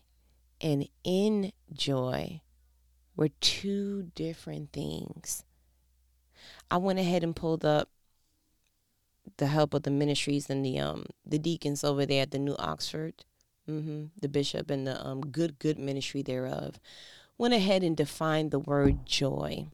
and 0.60 0.88
enjoy 1.04 2.42
were 3.16 3.30
two 3.30 4.12
different 4.16 4.72
things. 4.74 5.44
I 6.70 6.78
went 6.78 7.00
ahead 7.00 7.24
and 7.24 7.36
pulled 7.36 7.66
up 7.66 7.90
the 9.38 9.48
help 9.48 9.74
of 9.74 9.84
the 9.84 9.92
ministries 9.92 10.50
and 10.50 10.66
the 10.66 10.80
um 10.80 11.06
the 11.26 11.40
deacons 11.40 11.84
over 11.84 12.06
there 12.06 12.24
at 12.24 12.32
the 12.32 12.40
New 12.40 12.56
Oxford, 12.58 13.26
mm-hmm, 13.70 14.06
the 14.20 14.30
bishop 14.30 14.70
and 14.70 14.86
the 14.88 15.06
um 15.06 15.22
good 15.22 15.60
good 15.60 15.80
ministry 15.80 16.22
thereof, 16.22 16.80
went 17.38 17.54
ahead 17.54 17.84
and 17.84 17.98
defined 17.98 18.52
the 18.52 18.60
word 18.60 19.06
joy. 19.06 19.66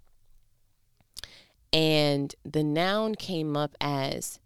And 1.74 2.34
the 2.46 2.64
noun 2.64 3.16
came 3.16 3.58
up 3.58 3.76
as 3.82 4.40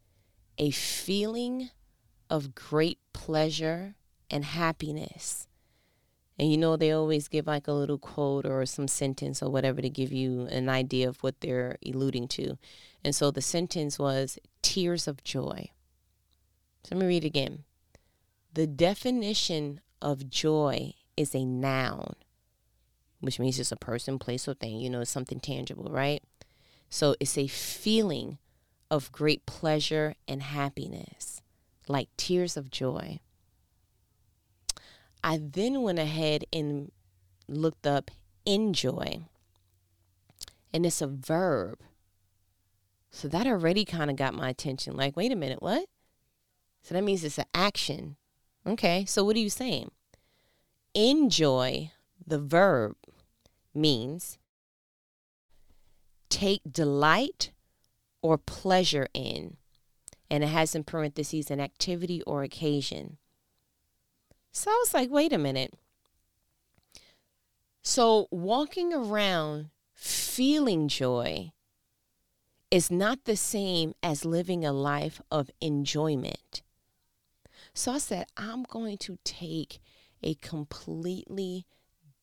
a 0.58 0.72
feeling 0.72 1.70
of 2.30 2.56
great 2.56 3.00
pleasure 3.14 3.96
and 4.30 4.46
happiness. 4.46 5.48
And 6.40 6.50
you 6.50 6.58
know, 6.58 6.76
they 6.76 6.92
always 6.92 7.28
give 7.28 7.46
like 7.46 7.68
a 7.68 7.74
little 7.74 8.00
quote 8.00 8.46
or 8.46 8.66
some 8.66 8.88
sentence 8.88 9.44
or 9.44 9.52
whatever 9.52 9.82
to 9.82 9.90
give 9.90 10.12
you 10.12 10.48
an 10.48 10.70
idea 10.70 11.08
of 11.08 11.22
what 11.22 11.40
they're 11.42 11.78
alluding 11.86 12.28
to. 12.30 12.58
And 13.04 13.16
so 13.16 13.32
the 13.32 13.42
sentence 13.42 13.98
was 13.98 14.38
tears 14.62 15.08
of 15.08 15.24
joy. 15.24 15.70
So 16.84 16.96
let 16.96 17.02
me 17.02 17.08
read 17.08 17.26
again. 17.26 17.64
The 18.54 18.68
definition 18.68 19.82
of 20.02 20.30
joy 20.30 20.94
is 21.16 21.34
a 21.34 21.46
noun, 21.46 22.16
which 23.20 23.40
means 23.40 23.60
it's 23.60 23.72
a 23.72 23.78
person, 23.78 24.20
place, 24.20 24.48
or 24.48 24.54
thing. 24.54 24.80
You 24.80 24.90
know, 24.90 25.02
it's 25.02 25.12
something 25.12 25.40
tangible, 25.40 25.92
right? 25.92 26.22
So 26.90 27.16
it's 27.20 27.38
a 27.38 27.48
feeling 27.48 28.38
of 28.90 29.12
great 29.12 29.46
pleasure 29.46 30.16
and 30.28 30.44
happiness, 30.44 31.42
like 31.88 32.10
tears 32.18 32.58
of 32.58 32.70
joy. 32.70 33.20
I 35.24 35.40
then 35.42 35.82
went 35.82 36.00
ahead 36.00 36.46
and 36.52 36.92
looked 37.48 37.88
up 37.88 38.12
enjoy, 38.46 39.22
and 40.74 40.86
it's 40.86 41.02
a 41.02 41.08
verb. 41.08 41.80
So 43.12 43.28
that 43.28 43.46
already 43.46 43.84
kind 43.86 44.10
of 44.10 44.16
got 44.16 44.34
my 44.34 44.50
attention. 44.50 44.96
Like, 44.96 45.18
wait 45.18 45.32
a 45.32 45.36
minute, 45.36 45.62
what? 45.62 45.86
So 46.82 46.96
that 46.96 47.04
means 47.04 47.24
it's 47.24 47.38
an 47.38 47.46
action. 47.54 48.16
Okay, 48.66 49.06
so 49.06 49.24
what 49.24 49.36
are 49.36 49.40
you 49.40 49.50
saying? 49.50 49.92
Enjoy, 50.94 51.92
the 52.26 52.40
verb, 52.40 52.96
means 53.74 54.38
take 56.30 56.62
delight 56.70 57.52
or 58.22 58.38
pleasure 58.38 59.08
in. 59.14 59.58
And 60.30 60.44
it 60.44 60.48
has 60.48 60.74
in 60.74 60.86
parentheses 60.86 61.52
an 61.52 61.60
activity 61.60 62.22
or 62.24 62.42
occasion. 62.42 63.18
So 64.54 64.72
I 64.72 64.82
was 64.84 64.94
like, 64.94 65.10
wait 65.10 65.34
a 65.34 65.38
minute. 65.38 65.74
So 67.82 68.28
walking 68.32 68.94
around 68.94 69.70
feeling 69.94 70.88
joy 70.88 71.52
is 72.72 72.90
not 72.90 73.26
the 73.26 73.36
same 73.36 73.94
as 74.02 74.24
living 74.24 74.64
a 74.64 74.72
life 74.72 75.22
of 75.30 75.52
enjoyment. 75.60 76.64
So 77.74 77.92
I 77.92 77.98
said, 77.98 78.26
I'm 78.38 78.64
going 78.64 78.98
to 79.00 79.18
take 79.24 79.80
a 80.24 80.36
completely 80.36 81.66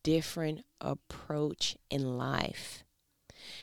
different 0.02 0.64
approach 0.80 1.76
in 1.90 2.16
life. 2.16 2.82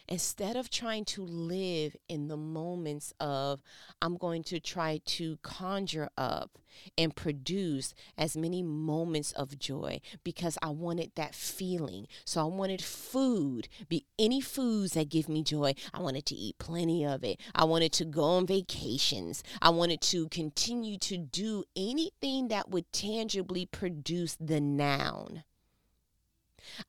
Instead 0.07 0.55
of 0.55 0.69
trying 0.69 1.05
to 1.05 1.23
live 1.23 1.95
in 2.07 2.27
the 2.27 2.37
moments 2.37 3.13
of, 3.19 3.61
I'm 4.01 4.17
going 4.17 4.43
to 4.43 4.59
try 4.59 5.01
to 5.05 5.37
conjure 5.41 6.09
up 6.17 6.57
and 6.97 7.15
produce 7.15 7.93
as 8.17 8.35
many 8.35 8.61
moments 8.61 9.31
of 9.33 9.57
joy 9.57 10.01
because 10.23 10.57
I 10.61 10.69
wanted 10.69 11.11
that 11.15 11.33
feeling. 11.33 12.07
So 12.25 12.41
I 12.41 12.45
wanted 12.45 12.81
food, 12.81 13.67
be 13.87 14.05
any 14.19 14.41
foods 14.41 14.93
that 14.93 15.09
give 15.09 15.29
me 15.29 15.43
joy. 15.43 15.73
I 15.93 16.01
wanted 16.01 16.25
to 16.27 16.35
eat 16.35 16.57
plenty 16.57 17.05
of 17.05 17.23
it. 17.23 17.39
I 17.53 17.63
wanted 17.63 17.93
to 17.93 18.05
go 18.05 18.23
on 18.23 18.45
vacations. 18.47 19.43
I 19.61 19.69
wanted 19.69 20.01
to 20.01 20.27
continue 20.29 20.97
to 20.99 21.17
do 21.17 21.63
anything 21.75 22.49
that 22.49 22.69
would 22.69 22.91
tangibly 22.91 23.65
produce 23.65 24.37
the 24.39 24.59
noun. 24.59 25.43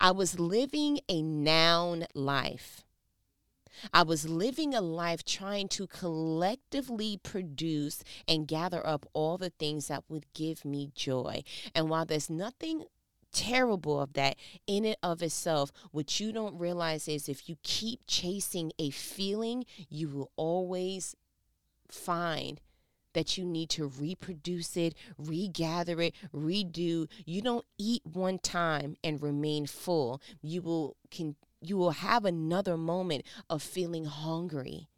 I 0.01 0.11
was 0.11 0.39
living 0.39 1.01
a 1.09 1.23
noun 1.23 2.07
life. 2.15 2.85
I 3.93 4.03
was 4.03 4.29
living 4.29 4.75
a 4.75 4.81
life 4.81 5.25
trying 5.25 5.69
to 5.69 5.87
collectively 5.87 7.19
produce 7.23 8.03
and 8.27 8.49
gather 8.49 8.87
up 8.87 9.07
all 9.13 9.37
the 9.39 9.51
things 9.51 9.89
that 9.89 10.05
would 10.09 10.27
give 10.33 10.65
me 10.65 10.91
joy. 10.95 11.43
And 11.75 11.89
while 11.89 12.07
there's 12.07 12.31
nothing 12.31 12.85
terrible 13.33 14.01
of 14.01 14.15
that 14.15 14.37
in 14.67 14.87
it 14.87 14.99
of 15.03 15.23
itself 15.23 15.71
what 15.91 16.19
you 16.19 16.33
don't 16.33 16.59
realize 16.59 17.07
is 17.07 17.29
if 17.29 17.51
you 17.51 17.57
keep 17.63 18.01
chasing 18.07 18.73
a 18.79 18.89
feeling 18.89 19.67
you 19.91 20.09
will 20.09 20.31
always 20.37 21.15
find 21.91 22.63
that 23.17 23.39
you 23.39 23.47
need 23.47 23.71
to 23.71 23.87
reproduce 23.87 24.77
it, 24.77 24.95
regather 25.17 26.03
it, 26.03 26.15
redo. 26.35 27.09
You 27.25 27.41
don't 27.41 27.65
eat 27.79 28.03
one 28.05 28.39
time 28.39 28.97
and 29.03 29.23
remain 29.23 29.67
full. 29.67 30.21
You 30.43 30.61
will 30.61 30.97
can 31.11 31.35
you 31.63 31.79
will 31.79 31.93
have 31.93 32.27
another 32.27 32.77
moment 32.77 33.25
of 33.49 33.63
feeling 33.63 34.05
hungry. 34.05 34.89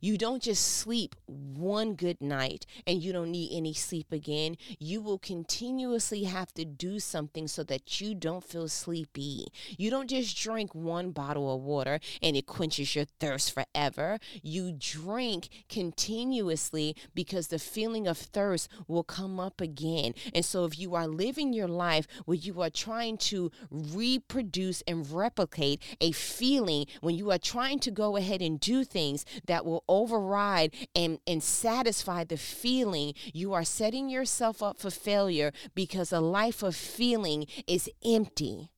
You 0.00 0.18
don't 0.18 0.42
just 0.42 0.76
sleep 0.78 1.14
one 1.26 1.94
good 1.94 2.20
night 2.20 2.66
and 2.86 3.02
you 3.02 3.12
don't 3.12 3.30
need 3.30 3.56
any 3.56 3.72
sleep 3.72 4.12
again. 4.12 4.56
You 4.78 5.00
will 5.00 5.18
continuously 5.18 6.24
have 6.24 6.52
to 6.54 6.64
do 6.64 6.98
something 6.98 7.48
so 7.48 7.62
that 7.64 8.00
you 8.00 8.14
don't 8.14 8.44
feel 8.44 8.68
sleepy. 8.68 9.46
You 9.76 9.90
don't 9.90 10.08
just 10.08 10.36
drink 10.36 10.74
one 10.74 11.10
bottle 11.10 11.54
of 11.54 11.62
water 11.62 12.00
and 12.22 12.36
it 12.36 12.46
quenches 12.46 12.94
your 12.94 13.06
thirst 13.20 13.52
forever. 13.52 14.18
You 14.42 14.72
drink 14.72 15.48
continuously 15.68 16.96
because 17.14 17.48
the 17.48 17.58
feeling 17.58 18.06
of 18.06 18.18
thirst 18.18 18.68
will 18.86 19.04
come 19.04 19.40
up 19.40 19.60
again. 19.60 20.14
And 20.34 20.44
so 20.44 20.64
if 20.64 20.78
you 20.78 20.94
are 20.94 21.06
living 21.06 21.52
your 21.52 21.68
life 21.68 22.06
where 22.24 22.36
you 22.36 22.60
are 22.60 22.70
trying 22.70 23.16
to 23.18 23.50
reproduce 23.70 24.82
and 24.82 25.10
replicate 25.10 25.82
a 26.00 26.12
feeling, 26.12 26.86
when 27.00 27.14
you 27.14 27.30
are 27.30 27.38
trying 27.38 27.78
to 27.80 27.90
go 27.90 28.16
ahead 28.16 28.42
and 28.42 28.60
do 28.60 28.84
things 28.84 29.24
that 29.46 29.64
will 29.64 29.84
override 29.88 30.74
and, 30.94 31.18
and 31.26 31.42
satisfy 31.42 32.24
the 32.24 32.36
feeling, 32.36 33.14
you 33.32 33.52
are 33.52 33.64
setting 33.64 34.08
yourself 34.08 34.62
up 34.62 34.78
for 34.78 34.90
failure 34.90 35.52
because 35.74 36.12
a 36.12 36.20
life 36.20 36.62
of 36.62 36.76
feeling 36.76 37.46
is 37.66 37.90
empty. 38.04 38.70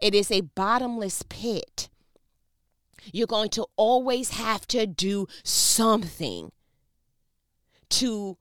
It 0.00 0.14
is 0.14 0.30
a 0.30 0.40
bottomless 0.40 1.22
pit. 1.28 1.88
You're 3.12 3.26
going 3.26 3.50
to 3.50 3.66
always 3.76 4.30
have 4.30 4.66
to 4.68 4.86
do 4.86 5.26
something 5.44 6.50
to 7.90 8.36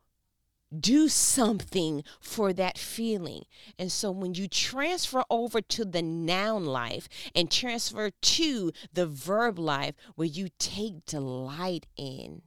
do 0.81 1.07
something 1.07 2.03
for 2.19 2.53
that 2.53 2.77
feeling. 2.77 3.43
And 3.77 3.91
so 3.91 4.11
when 4.11 4.33
you 4.35 4.47
transfer 4.47 5.23
over 5.29 5.61
to 5.61 5.85
the 5.85 6.01
noun 6.01 6.65
life 6.65 7.07
and 7.33 7.51
transfer 7.51 8.11
to 8.11 8.71
the 8.93 9.05
verb 9.05 9.59
life 9.59 9.95
where 10.15 10.27
you 10.27 10.49
take 10.59 11.05
delight 11.05 11.85
in, 11.97 12.43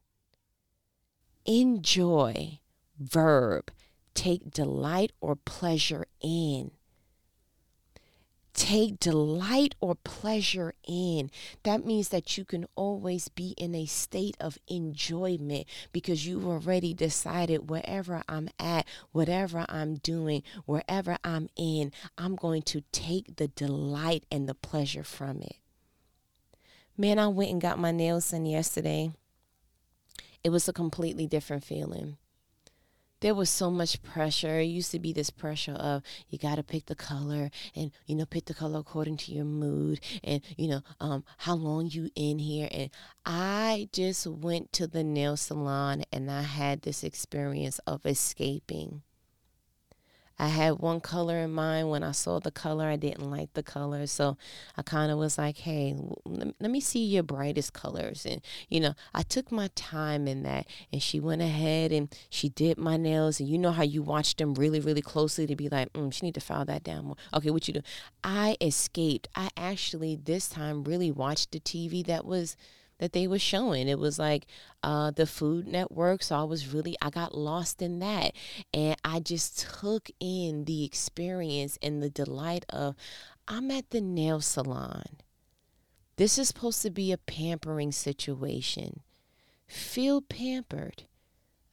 enjoy, 1.44 2.60
verb, 2.98 3.70
take 4.14 4.50
delight 4.50 5.12
or 5.20 5.36
pleasure 5.36 6.06
in 6.20 6.72
take 8.58 8.98
delight 8.98 9.76
or 9.80 9.94
pleasure 9.94 10.74
in. 10.86 11.30
That 11.62 11.86
means 11.86 12.08
that 12.08 12.36
you 12.36 12.44
can 12.44 12.66
always 12.74 13.28
be 13.28 13.54
in 13.56 13.72
a 13.72 13.86
state 13.86 14.36
of 14.40 14.58
enjoyment 14.66 15.66
because 15.92 16.26
you've 16.26 16.44
already 16.46 16.92
decided 16.92 17.70
wherever 17.70 18.22
I'm 18.28 18.48
at, 18.58 18.84
whatever 19.12 19.64
I'm 19.68 19.94
doing, 19.94 20.42
wherever 20.66 21.18
I'm 21.22 21.48
in, 21.56 21.92
I'm 22.18 22.34
going 22.34 22.62
to 22.62 22.82
take 22.90 23.36
the 23.36 23.46
delight 23.46 24.24
and 24.30 24.48
the 24.48 24.56
pleasure 24.56 25.04
from 25.04 25.40
it. 25.40 25.56
Man, 26.96 27.20
I 27.20 27.28
went 27.28 27.52
and 27.52 27.60
got 27.60 27.78
my 27.78 27.92
nails 27.92 28.32
done 28.32 28.44
yesterday. 28.44 29.12
It 30.42 30.50
was 30.50 30.68
a 30.68 30.72
completely 30.72 31.28
different 31.28 31.62
feeling 31.62 32.16
there 33.20 33.34
was 33.34 33.50
so 33.50 33.70
much 33.70 34.02
pressure. 34.02 34.60
It 34.60 34.64
used 34.64 34.90
to 34.92 34.98
be 34.98 35.12
this 35.12 35.30
pressure 35.30 35.72
of 35.72 36.02
you 36.28 36.38
got 36.38 36.56
to 36.56 36.62
pick 36.62 36.86
the 36.86 36.94
color 36.94 37.50
and 37.74 37.90
you 38.06 38.14
know 38.14 38.26
pick 38.26 38.46
the 38.46 38.54
color 38.54 38.80
according 38.80 39.16
to 39.18 39.32
your 39.32 39.44
mood 39.44 40.00
and 40.22 40.42
you 40.56 40.68
know 40.68 40.80
um 41.00 41.24
how 41.38 41.54
long 41.54 41.88
you 41.90 42.10
in 42.14 42.38
here 42.38 42.68
and 42.70 42.90
I 43.26 43.88
just 43.92 44.26
went 44.26 44.72
to 44.74 44.86
the 44.86 45.04
nail 45.04 45.36
salon 45.36 46.04
and 46.12 46.30
I 46.30 46.42
had 46.42 46.82
this 46.82 47.04
experience 47.04 47.78
of 47.80 48.06
escaping. 48.06 49.02
I 50.38 50.48
had 50.48 50.78
one 50.78 51.00
color 51.00 51.38
in 51.38 51.52
mind. 51.52 51.90
When 51.90 52.02
I 52.02 52.12
saw 52.12 52.38
the 52.38 52.50
color, 52.50 52.86
I 52.86 52.96
didn't 52.96 53.30
like 53.30 53.52
the 53.54 53.62
color. 53.62 54.06
So 54.06 54.36
I 54.76 54.82
kind 54.82 55.10
of 55.10 55.18
was 55.18 55.38
like, 55.38 55.58
hey, 55.58 55.96
let 56.24 56.70
me 56.70 56.80
see 56.80 57.04
your 57.04 57.22
brightest 57.22 57.72
colors. 57.72 58.24
And, 58.24 58.40
you 58.68 58.80
know, 58.80 58.94
I 59.14 59.22
took 59.22 59.50
my 59.50 59.70
time 59.74 60.28
in 60.28 60.42
that. 60.44 60.66
And 60.92 61.02
she 61.02 61.20
went 61.20 61.42
ahead 61.42 61.92
and 61.92 62.14
she 62.30 62.48
did 62.48 62.78
my 62.78 62.96
nails. 62.96 63.40
And 63.40 63.48
you 63.48 63.58
know 63.58 63.72
how 63.72 63.82
you 63.82 64.02
watch 64.02 64.36
them 64.36 64.54
really, 64.54 64.80
really 64.80 65.02
closely 65.02 65.46
to 65.46 65.56
be 65.56 65.68
like, 65.68 65.92
mm, 65.92 66.12
she 66.12 66.26
need 66.26 66.34
to 66.34 66.40
file 66.40 66.64
that 66.66 66.84
down 66.84 67.06
more. 67.06 67.16
Okay, 67.34 67.50
what 67.50 67.66
you 67.68 67.74
do? 67.74 67.82
I 68.22 68.56
escaped. 68.60 69.28
I 69.34 69.48
actually 69.56 70.16
this 70.16 70.48
time 70.48 70.84
really 70.84 71.10
watched 71.10 71.52
the 71.52 71.60
TV 71.60 72.04
that 72.06 72.24
was 72.24 72.56
that 72.98 73.12
they 73.12 73.26
were 73.26 73.38
showing. 73.38 73.88
It 73.88 73.98
was 73.98 74.18
like 74.18 74.46
uh, 74.82 75.10
the 75.10 75.26
Food 75.26 75.66
Network. 75.66 76.22
So 76.22 76.36
I 76.36 76.42
was 76.42 76.72
really, 76.72 76.96
I 77.00 77.10
got 77.10 77.36
lost 77.36 77.80
in 77.80 77.98
that. 78.00 78.32
And 78.74 78.96
I 79.04 79.20
just 79.20 79.58
took 79.58 80.10
in 80.20 80.64
the 80.64 80.84
experience 80.84 81.78
and 81.82 82.02
the 82.02 82.10
delight 82.10 82.64
of, 82.68 82.96
I'm 83.46 83.70
at 83.70 83.90
the 83.90 84.00
nail 84.00 84.40
salon. 84.40 85.18
This 86.16 86.36
is 86.36 86.48
supposed 86.48 86.82
to 86.82 86.90
be 86.90 87.12
a 87.12 87.18
pampering 87.18 87.92
situation. 87.92 89.00
Feel 89.66 90.20
pampered. 90.20 91.04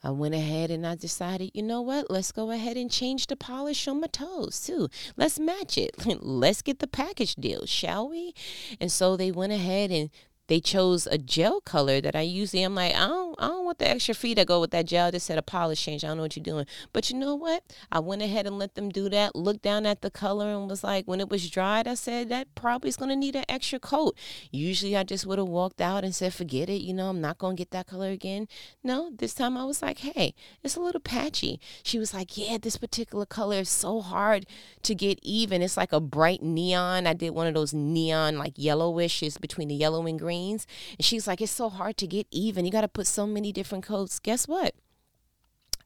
I 0.04 0.12
went 0.12 0.36
ahead 0.36 0.70
and 0.70 0.86
I 0.86 0.94
decided, 0.94 1.50
you 1.56 1.64
know 1.64 1.82
what? 1.82 2.12
Let's 2.12 2.32
go 2.32 2.52
ahead 2.52 2.78
and 2.78 2.92
change 2.92 3.26
the 3.26 3.36
polish 3.36 3.88
on 3.88 4.02
my 4.02 4.08
toes 4.08 4.64
too. 4.64 4.88
Let's 5.18 5.40
match 5.40 5.80
it. 5.80 5.96
Let's 6.22 6.62
get 6.62 6.78
the 6.78 6.88
package 6.88 7.34
deal, 7.34 7.66
shall 7.66 8.08
we? 8.08 8.36
And 8.80 8.92
so 8.92 9.18
they 9.18 9.32
went 9.32 9.52
ahead 9.52 9.90
and 9.90 10.12
they 10.48 10.60
chose 10.60 11.08
a 11.08 11.18
gel 11.18 11.60
color 11.62 12.00
that 12.02 12.16
I 12.16 12.22
usually 12.22 12.64
I'm 12.64 12.76
like, 12.76 12.94
I 12.96 13.08
don't 13.08 13.36
I 13.40 13.48
don't 13.48 13.66
want 13.66 13.80
the 13.80 13.90
extra 13.90 14.14
fee 14.14 14.36
to 14.36 14.46
go 14.46 14.60
with 14.62 14.72
that 14.72 14.86
gel. 14.86 15.12
Just 15.12 15.26
said 15.26 15.38
a 15.38 15.42
polish 15.42 15.84
change. 15.84 16.04
I 16.04 16.08
don't 16.08 16.18
know 16.18 16.24
what 16.24 16.36
you're 16.36 16.44
doing. 16.44 16.66
But 16.94 17.10
you 17.10 17.18
know 17.18 17.36
what? 17.36 17.64
I 17.92 18.00
went 18.00 18.22
ahead 18.22 18.46
and 18.46 18.60
let 18.60 18.76
them 18.76 18.90
do 18.90 19.10
that. 19.10 19.36
Looked 19.36 19.64
down 19.64 19.86
at 19.86 20.02
the 20.02 20.12
color 20.12 20.50
and 20.50 20.70
was 20.70 20.84
like, 20.84 21.06
when 21.08 21.20
it 21.20 21.30
was 21.30 21.50
dried, 21.50 21.88
I 21.88 21.96
said 21.96 22.30
that 22.30 22.54
probably 22.56 22.90
is 22.90 22.98
gonna 22.98 23.16
need 23.16 23.36
an 23.36 23.46
extra 23.50 23.80
coat. 23.80 24.16
Usually 24.52 24.96
I 24.96 25.04
just 25.04 25.26
would 25.26 25.40
have 25.40 25.48
walked 25.48 25.82
out 25.82 26.04
and 26.04 26.14
said, 26.14 26.34
forget 26.34 26.70
it, 26.70 26.82
you 26.82 26.94
know, 26.94 27.10
I'm 27.10 27.22
not 27.22 27.38
gonna 27.40 27.56
get 27.56 27.72
that 27.72 27.88
color 27.88 28.10
again. 28.10 28.48
No, 28.84 29.12
this 29.16 29.34
time 29.34 29.58
I 29.58 29.66
was 29.66 29.82
like, 29.82 30.00
hey, 30.00 30.34
it's 30.64 30.76
a 30.76 30.80
little 30.82 31.02
patchy. 31.02 31.60
She 31.84 31.98
was 31.98 32.14
like, 32.14 32.38
Yeah, 32.38 32.58
this 32.62 32.78
particular 32.78 33.26
color 33.26 33.58
is 33.58 33.70
so 33.70 34.02
hard 34.02 34.46
to 34.84 34.96
get 34.96 35.20
even. 35.24 35.62
It's 35.62 35.78
like 35.78 35.92
a 35.92 36.00
bright 36.00 36.44
neon. 36.44 37.08
I 37.08 37.14
did 37.14 37.32
one 37.32 37.48
of 37.48 37.54
those 37.54 37.74
neon 37.74 38.38
like 38.38 38.54
yellowishes 38.56 39.38
between 39.38 39.68
the 39.70 39.76
yellow 39.76 40.06
and 40.06 40.20
green 40.20 40.35
And 40.36 40.66
she's 41.00 41.28
like, 41.28 41.42
it's 41.42 41.52
so 41.52 41.70
hard 41.70 41.98
to 41.98 42.08
get 42.08 42.28
even. 42.32 42.66
You 42.66 42.72
got 42.72 42.82
to 42.82 42.88
put 42.88 43.08
so 43.08 43.26
many 43.26 43.52
different 43.52 43.84
coats. 43.84 44.20
Guess 44.20 44.48
what? 44.48 44.76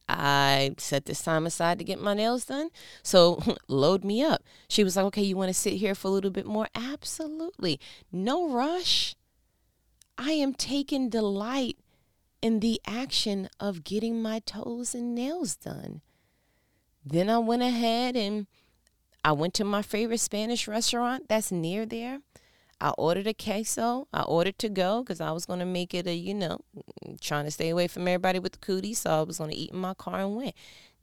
I 0.08 0.74
set 0.78 1.06
this 1.06 1.22
time 1.22 1.46
aside 1.46 1.78
to 1.78 1.84
get 1.84 2.00
my 2.00 2.14
nails 2.14 2.44
done. 2.46 2.70
So 3.02 3.40
load 3.68 4.04
me 4.04 4.22
up. 4.22 4.42
She 4.68 4.82
was 4.82 4.96
like, 4.96 5.06
okay, 5.06 5.22
you 5.22 5.36
want 5.36 5.48
to 5.50 5.54
sit 5.54 5.74
here 5.74 5.94
for 5.94 6.08
a 6.08 6.10
little 6.10 6.30
bit 6.30 6.46
more? 6.46 6.68
Absolutely. 6.74 7.78
No 8.10 8.48
rush. 8.48 9.14
I 10.18 10.32
am 10.32 10.52
taking 10.52 11.08
delight 11.08 11.76
in 12.42 12.60
the 12.60 12.80
action 12.86 13.48
of 13.58 13.84
getting 13.84 14.20
my 14.20 14.40
toes 14.40 14.94
and 14.94 15.14
nails 15.14 15.56
done. 15.56 16.00
Then 17.04 17.30
I 17.30 17.38
went 17.38 17.62
ahead 17.62 18.16
and 18.16 18.46
I 19.24 19.32
went 19.32 19.54
to 19.54 19.64
my 19.64 19.82
favorite 19.82 20.20
Spanish 20.20 20.66
restaurant 20.66 21.28
that's 21.28 21.52
near 21.52 21.86
there. 21.86 22.20
I 22.80 22.90
ordered 22.90 23.26
a 23.26 23.34
queso. 23.34 24.08
I 24.12 24.22
ordered 24.22 24.58
to 24.60 24.68
go 24.68 25.02
because 25.02 25.20
I 25.20 25.32
was 25.32 25.44
going 25.46 25.58
to 25.60 25.66
make 25.66 25.92
it 25.94 26.06
a, 26.06 26.14
you 26.14 26.34
know, 26.34 26.60
trying 27.20 27.44
to 27.44 27.50
stay 27.50 27.68
away 27.68 27.88
from 27.88 28.08
everybody 28.08 28.38
with 28.38 28.52
the 28.52 28.58
cooties. 28.58 29.00
So 29.00 29.10
I 29.10 29.22
was 29.22 29.38
going 29.38 29.50
to 29.50 29.56
eat 29.56 29.70
in 29.70 29.78
my 29.78 29.94
car 29.94 30.20
and 30.20 30.36
went. 30.36 30.54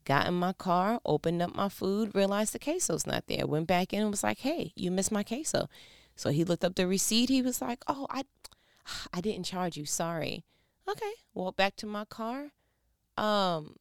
Got 0.04 0.26
in 0.26 0.34
my 0.34 0.54
car, 0.54 1.00
opened 1.04 1.42
up 1.42 1.54
my 1.54 1.68
food, 1.68 2.14
realized 2.14 2.54
the 2.54 2.58
queso's 2.58 3.06
not 3.06 3.26
there. 3.26 3.46
Went 3.46 3.66
back 3.66 3.92
in 3.92 4.00
and 4.00 4.10
was 4.10 4.22
like, 4.22 4.38
hey, 4.38 4.72
you 4.74 4.90
missed 4.90 5.12
my 5.12 5.22
queso. 5.22 5.68
So 6.16 6.30
he 6.30 6.44
looked 6.44 6.64
up 6.64 6.74
the 6.74 6.86
receipt. 6.86 7.28
He 7.28 7.42
was 7.42 7.60
like, 7.60 7.84
oh, 7.86 8.06
I, 8.10 8.24
I 9.12 9.20
didn't 9.20 9.44
charge 9.44 9.76
you. 9.76 9.84
Sorry. 9.84 10.44
Okay. 10.88 11.12
Walked 11.34 11.58
back 11.58 11.76
to 11.76 11.86
my 11.86 12.06
car. 12.06 12.52
Um, 13.16 13.76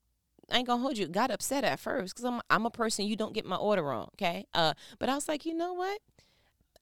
I 0.51 0.57
ain't 0.57 0.67
gonna 0.67 0.81
hold 0.81 0.97
you. 0.97 1.07
Got 1.07 1.31
upset 1.31 1.63
at 1.63 1.79
first 1.79 2.15
because 2.15 2.25
I'm 2.25 2.41
I'm 2.49 2.65
a 2.65 2.69
person 2.71 3.05
you 3.05 3.15
don't 3.15 3.33
get 3.33 3.45
my 3.45 3.55
order 3.55 3.83
wrong. 3.83 4.09
Okay. 4.15 4.45
Uh, 4.53 4.73
but 4.99 5.09
I 5.09 5.15
was 5.15 5.27
like, 5.27 5.45
you 5.45 5.53
know 5.53 5.73
what? 5.73 5.99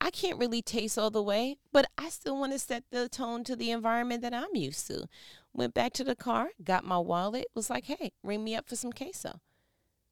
I 0.02 0.12
can't 0.12 0.40
really 0.40 0.62
taste 0.62 0.98
all 0.98 1.10
the 1.10 1.24
way, 1.24 1.58
but 1.72 1.88
I 1.98 2.10
still 2.10 2.38
want 2.38 2.54
to 2.54 2.60
set 2.60 2.84
the 2.92 3.10
tone 3.10 3.44
to 3.46 3.56
the 3.56 3.72
environment 3.72 4.22
that 4.22 4.34
I'm 4.34 4.56
used 4.56 4.88
to. 4.88 5.08
Went 5.54 5.74
back 5.74 5.94
to 5.94 6.04
the 6.04 6.16
car, 6.16 6.50
got 6.64 6.84
my 6.84 6.98
wallet, 6.98 7.48
was 7.54 7.70
like, 7.70 7.86
hey, 7.86 8.12
ring 8.24 8.44
me 8.44 8.56
up 8.56 8.68
for 8.68 8.76
some 8.76 8.92
queso. 8.92 9.40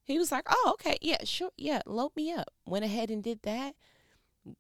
He 0.04 0.18
was 0.18 0.32
like, 0.32 0.46
oh, 0.50 0.72
okay, 0.74 0.98
yeah, 1.02 1.24
sure, 1.24 1.52
yeah, 1.58 1.82
load 1.86 2.12
me 2.16 2.32
up. 2.32 2.50
Went 2.66 2.86
ahead 2.86 3.10
and 3.10 3.24
did 3.24 3.42
that, 3.44 3.76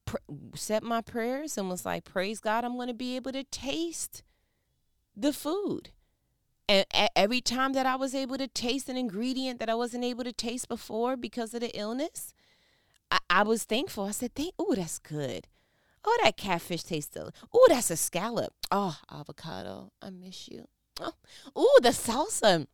pr- 0.05 0.17
said 0.55 0.83
my 0.83 1.01
prayers, 1.01 1.57
and 1.57 1.69
was 1.69 1.85
like, 1.85 2.05
praise 2.05 2.39
God, 2.39 2.63
I'm 2.63 2.75
going 2.75 2.87
to 2.87 2.93
be 2.93 3.15
able 3.15 3.31
to 3.33 3.43
taste 3.43 4.23
the 5.15 5.33
food. 5.33 5.89
And 6.69 6.85
every 7.15 7.41
time 7.41 7.73
that 7.73 7.85
I 7.85 7.97
was 7.97 8.15
able 8.15 8.37
to 8.37 8.47
taste 8.47 8.87
an 8.87 8.95
ingredient 8.95 9.59
that 9.59 9.69
I 9.69 9.75
wasn't 9.75 10.05
able 10.05 10.23
to 10.23 10.31
taste 10.31 10.69
before 10.69 11.17
because 11.17 11.53
of 11.53 11.59
the 11.59 11.77
illness, 11.77 12.32
I, 13.13 13.19
I 13.29 13.43
was 13.43 13.63
thankful. 13.63 14.05
I 14.05 14.11
said, 14.11 14.33
"Thank, 14.33 14.55
oh, 14.57 14.73
that's 14.73 14.97
good. 14.97 15.47
Oh, 16.03 16.19
that 16.23 16.35
catfish 16.35 16.83
tastes 16.83 17.13
delicious. 17.13 17.39
Oh, 17.53 17.65
that's 17.69 17.91
a 17.91 17.95
scallop. 17.95 18.53
Oh, 18.71 18.97
avocado. 19.11 19.91
I 20.01 20.09
miss 20.09 20.49
you. 20.49 20.67
Oh, 20.99 21.13
ooh, 21.57 21.79
the 21.81 21.89
salsa. 21.89 22.67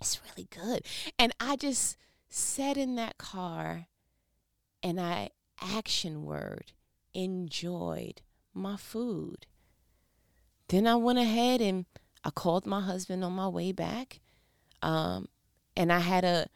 It's 0.00 0.20
really 0.24 0.48
good. 0.48 0.86
And 1.18 1.32
I 1.40 1.56
just 1.56 1.96
sat 2.28 2.76
in 2.76 2.94
that 2.96 3.18
car 3.18 3.86
and 4.82 5.00
I 5.00 5.30
action 5.60 6.24
word 6.24 6.72
enjoyed 7.12 8.22
my 8.52 8.76
food. 8.76 9.46
Then 10.68 10.86
I 10.86 10.96
went 10.96 11.18
ahead 11.18 11.60
and 11.60 11.84
I 12.24 12.30
called 12.30 12.64
my 12.64 12.80
husband 12.80 13.22
on 13.24 13.32
my 13.32 13.48
way 13.48 13.72
back. 13.72 14.20
Um, 14.82 15.28
and 15.76 15.92
I 15.92 16.00
had 16.00 16.24
a 16.24 16.48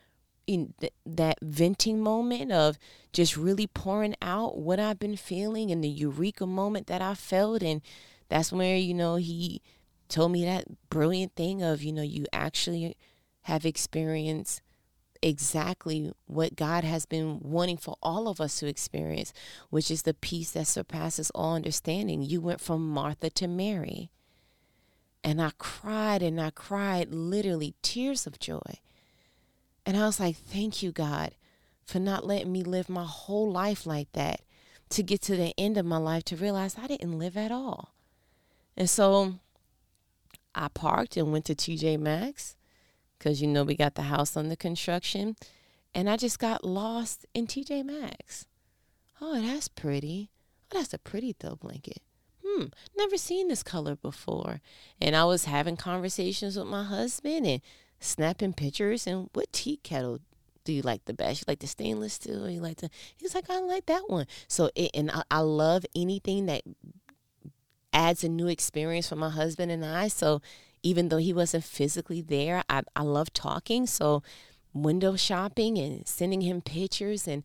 in 0.48 0.72
th- 0.80 0.94
that 1.04 1.36
venting 1.42 2.00
moment 2.00 2.50
of 2.50 2.78
just 3.12 3.36
really 3.36 3.66
pouring 3.66 4.16
out 4.22 4.56
what 4.56 4.80
I've 4.80 4.98
been 4.98 5.16
feeling 5.16 5.70
and 5.70 5.84
the 5.84 5.88
eureka 5.88 6.46
moment 6.46 6.86
that 6.86 7.02
I 7.02 7.14
felt. 7.14 7.62
And 7.62 7.82
that's 8.30 8.50
where, 8.50 8.76
you 8.76 8.94
know, 8.94 9.16
he 9.16 9.60
told 10.08 10.32
me 10.32 10.46
that 10.46 10.64
brilliant 10.88 11.36
thing 11.36 11.62
of, 11.62 11.82
you 11.82 11.92
know, 11.92 12.02
you 12.02 12.24
actually 12.32 12.96
have 13.42 13.66
experienced 13.66 14.62
exactly 15.20 16.12
what 16.24 16.56
God 16.56 16.82
has 16.82 17.04
been 17.04 17.40
wanting 17.40 17.76
for 17.76 17.96
all 18.02 18.26
of 18.26 18.40
us 18.40 18.58
to 18.60 18.66
experience, 18.66 19.34
which 19.68 19.90
is 19.90 20.02
the 20.02 20.14
peace 20.14 20.52
that 20.52 20.66
surpasses 20.66 21.30
all 21.34 21.56
understanding. 21.56 22.22
You 22.22 22.40
went 22.40 22.62
from 22.62 22.88
Martha 22.88 23.28
to 23.30 23.46
Mary. 23.46 24.10
And 25.22 25.42
I 25.42 25.50
cried 25.58 26.22
and 26.22 26.40
I 26.40 26.50
cried 26.50 27.12
literally 27.12 27.74
tears 27.82 28.26
of 28.26 28.38
joy 28.38 28.78
and 29.88 29.96
I 29.96 30.04
was 30.04 30.20
like, 30.20 30.36
thank 30.36 30.82
you, 30.82 30.92
God, 30.92 31.30
for 31.82 31.98
not 31.98 32.26
letting 32.26 32.52
me 32.52 32.62
live 32.62 32.90
my 32.90 33.06
whole 33.06 33.50
life 33.50 33.86
like 33.86 34.12
that 34.12 34.42
to 34.90 35.02
get 35.02 35.22
to 35.22 35.34
the 35.34 35.54
end 35.56 35.78
of 35.78 35.86
my 35.86 35.96
life 35.96 36.24
to 36.24 36.36
realize 36.36 36.76
I 36.76 36.86
didn't 36.86 37.18
live 37.18 37.38
at 37.38 37.50
all. 37.50 37.94
And 38.76 38.90
so 38.90 39.36
I 40.54 40.68
parked 40.68 41.16
and 41.16 41.32
went 41.32 41.46
to 41.46 41.54
TJ 41.54 41.98
Maxx 42.00 42.54
because, 43.18 43.40
you 43.40 43.48
know, 43.48 43.64
we 43.64 43.74
got 43.74 43.94
the 43.94 44.02
house 44.02 44.36
under 44.36 44.56
construction. 44.56 45.36
And 45.94 46.10
I 46.10 46.18
just 46.18 46.38
got 46.38 46.64
lost 46.64 47.24
in 47.32 47.46
TJ 47.46 47.82
Maxx. 47.86 48.44
Oh, 49.22 49.40
that's 49.40 49.68
pretty. 49.68 50.28
Oh, 50.70 50.76
that's 50.76 50.92
a 50.92 50.98
pretty 50.98 51.32
throw 51.32 51.56
blanket. 51.56 52.02
Hmm, 52.46 52.66
never 52.94 53.16
seen 53.16 53.48
this 53.48 53.62
color 53.62 53.96
before. 53.96 54.60
And 55.00 55.16
I 55.16 55.24
was 55.24 55.46
having 55.46 55.78
conversations 55.78 56.58
with 56.58 56.66
my 56.66 56.84
husband 56.84 57.46
and 57.46 57.62
snapping 58.00 58.52
pictures. 58.52 59.06
And 59.06 59.28
what 59.32 59.52
tea 59.52 59.78
kettle 59.82 60.20
do 60.64 60.72
you 60.72 60.82
like 60.82 61.04
the 61.04 61.14
best? 61.14 61.40
You 61.40 61.44
like 61.48 61.60
the 61.60 61.66
stainless 61.66 62.14
steel? 62.14 62.46
Or 62.46 62.50
you 62.50 62.60
like 62.60 62.78
the? 62.78 62.90
He's 63.16 63.34
like, 63.34 63.50
I 63.50 63.60
like 63.60 63.86
that 63.86 64.08
one. 64.08 64.26
So 64.48 64.70
it, 64.74 64.90
and 64.94 65.10
I, 65.10 65.22
I 65.30 65.40
love 65.40 65.84
anything 65.94 66.46
that 66.46 66.62
adds 67.92 68.22
a 68.22 68.28
new 68.28 68.48
experience 68.48 69.08
for 69.08 69.16
my 69.16 69.30
husband 69.30 69.72
and 69.72 69.84
I. 69.84 70.08
So 70.08 70.40
even 70.82 71.08
though 71.08 71.16
he 71.16 71.32
wasn't 71.32 71.64
physically 71.64 72.20
there, 72.20 72.62
I, 72.68 72.82
I 72.94 73.02
love 73.02 73.32
talking. 73.32 73.86
So 73.86 74.22
window 74.72 75.16
shopping 75.16 75.78
and 75.78 76.06
sending 76.06 76.42
him 76.42 76.60
pictures 76.60 77.26
and 77.26 77.42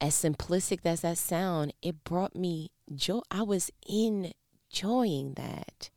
as 0.00 0.14
simplistic 0.14 0.80
as 0.84 1.02
that 1.02 1.16
sound, 1.16 1.72
it 1.80 2.02
brought 2.02 2.34
me 2.34 2.72
joy. 2.92 3.20
I 3.30 3.42
was 3.42 3.70
enjoying 3.88 5.34
that. 5.34 5.90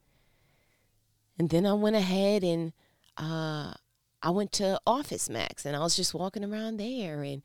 And 1.39 1.49
then 1.49 1.65
I 1.65 1.73
went 1.73 1.95
ahead 1.95 2.43
and 2.43 2.71
uh, 3.17 3.73
I 4.25 4.31
went 4.31 4.51
to 4.53 4.81
Office 4.87 5.29
Max 5.29 5.65
and 5.65 5.75
I 5.75 5.79
was 5.79 5.95
just 5.95 6.15
walking 6.15 6.43
around 6.43 6.77
there 6.77 7.21
and 7.21 7.43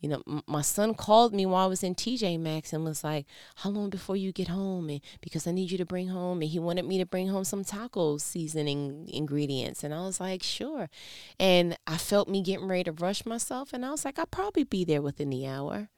you 0.00 0.08
know, 0.08 0.22
m- 0.28 0.42
my 0.46 0.60
son 0.60 0.94
called 0.94 1.32
me 1.32 1.46
while 1.46 1.64
I 1.64 1.68
was 1.68 1.82
in 1.82 1.94
TJ 1.94 2.38
Maxx 2.38 2.74
and 2.74 2.84
was 2.84 3.02
like, 3.02 3.26
"How 3.56 3.70
long 3.70 3.88
before 3.88 4.16
you 4.16 4.32
get 4.32 4.48
home?" 4.48 4.90
And 4.90 5.00
because 5.22 5.46
I 5.46 5.50
need 5.50 5.70
you 5.70 5.78
to 5.78 5.86
bring 5.86 6.08
home, 6.08 6.42
and 6.42 6.50
he 6.50 6.58
wanted 6.58 6.84
me 6.84 6.98
to 6.98 7.06
bring 7.06 7.28
home 7.28 7.44
some 7.44 7.64
taco 7.64 8.18
seasoning 8.18 9.08
ingredients, 9.08 9.82
and 9.82 9.94
I 9.94 10.02
was 10.04 10.20
like, 10.20 10.42
"Sure." 10.42 10.90
And 11.40 11.78
I 11.86 11.96
felt 11.96 12.28
me 12.28 12.42
getting 12.42 12.68
ready 12.68 12.84
to 12.84 12.92
rush 12.92 13.24
myself, 13.24 13.72
and 13.72 13.82
I 13.82 13.92
was 13.92 14.04
like, 14.04 14.18
"I'll 14.18 14.26
probably 14.26 14.64
be 14.64 14.84
there 14.84 15.00
within 15.00 15.30
the 15.30 15.46
hour." 15.46 15.88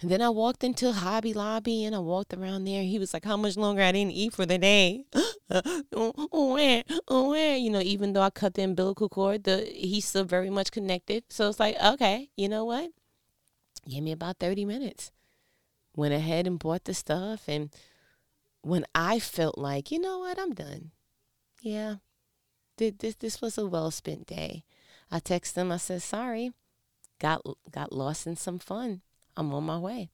And 0.00 0.10
then 0.10 0.20
I 0.20 0.30
walked 0.30 0.64
into 0.64 0.92
Hobby 0.92 1.32
Lobby 1.32 1.84
and 1.84 1.94
I 1.94 2.00
walked 2.00 2.34
around 2.34 2.64
there. 2.64 2.82
He 2.82 2.98
was 2.98 3.14
like, 3.14 3.24
How 3.24 3.36
much 3.36 3.56
longer 3.56 3.82
I 3.82 3.92
didn't 3.92 4.12
eat 4.12 4.34
for 4.34 4.44
the 4.44 4.58
day? 4.58 5.04
oh? 5.50 6.82
Oh? 7.08 7.34
You 7.34 7.70
know, 7.70 7.80
even 7.80 8.12
though 8.12 8.22
I 8.22 8.30
cut 8.30 8.54
the 8.54 8.62
umbilical 8.62 9.08
cord, 9.08 9.44
the 9.44 9.64
he's 9.72 10.06
still 10.06 10.24
very 10.24 10.50
much 10.50 10.72
connected. 10.72 11.24
So 11.28 11.48
it's 11.48 11.60
like, 11.60 11.76
okay, 11.80 12.30
you 12.36 12.48
know 12.48 12.64
what? 12.64 12.90
Give 13.88 14.02
me 14.02 14.12
about 14.12 14.38
30 14.38 14.64
minutes. 14.64 15.12
Went 15.94 16.14
ahead 16.14 16.46
and 16.46 16.58
bought 16.58 16.84
the 16.84 16.94
stuff. 16.94 17.44
And 17.46 17.70
when 18.62 18.84
I 18.94 19.18
felt 19.18 19.58
like, 19.58 19.90
you 19.90 20.00
know 20.00 20.20
what, 20.20 20.38
I'm 20.38 20.54
done. 20.54 20.90
Yeah, 21.60 21.96
this, 22.76 23.14
this 23.14 23.40
was 23.40 23.56
a 23.56 23.66
well 23.66 23.92
spent 23.92 24.26
day. 24.26 24.64
I 25.12 25.20
texted 25.20 25.56
him, 25.58 25.70
I 25.70 25.76
said, 25.76 26.02
Sorry, 26.02 26.50
got, 27.20 27.42
got 27.70 27.92
lost 27.92 28.26
in 28.26 28.34
some 28.34 28.58
fun 28.58 29.02
I'm 29.36 29.52
on 29.54 29.64
my 29.64 29.78
way. 29.78 30.10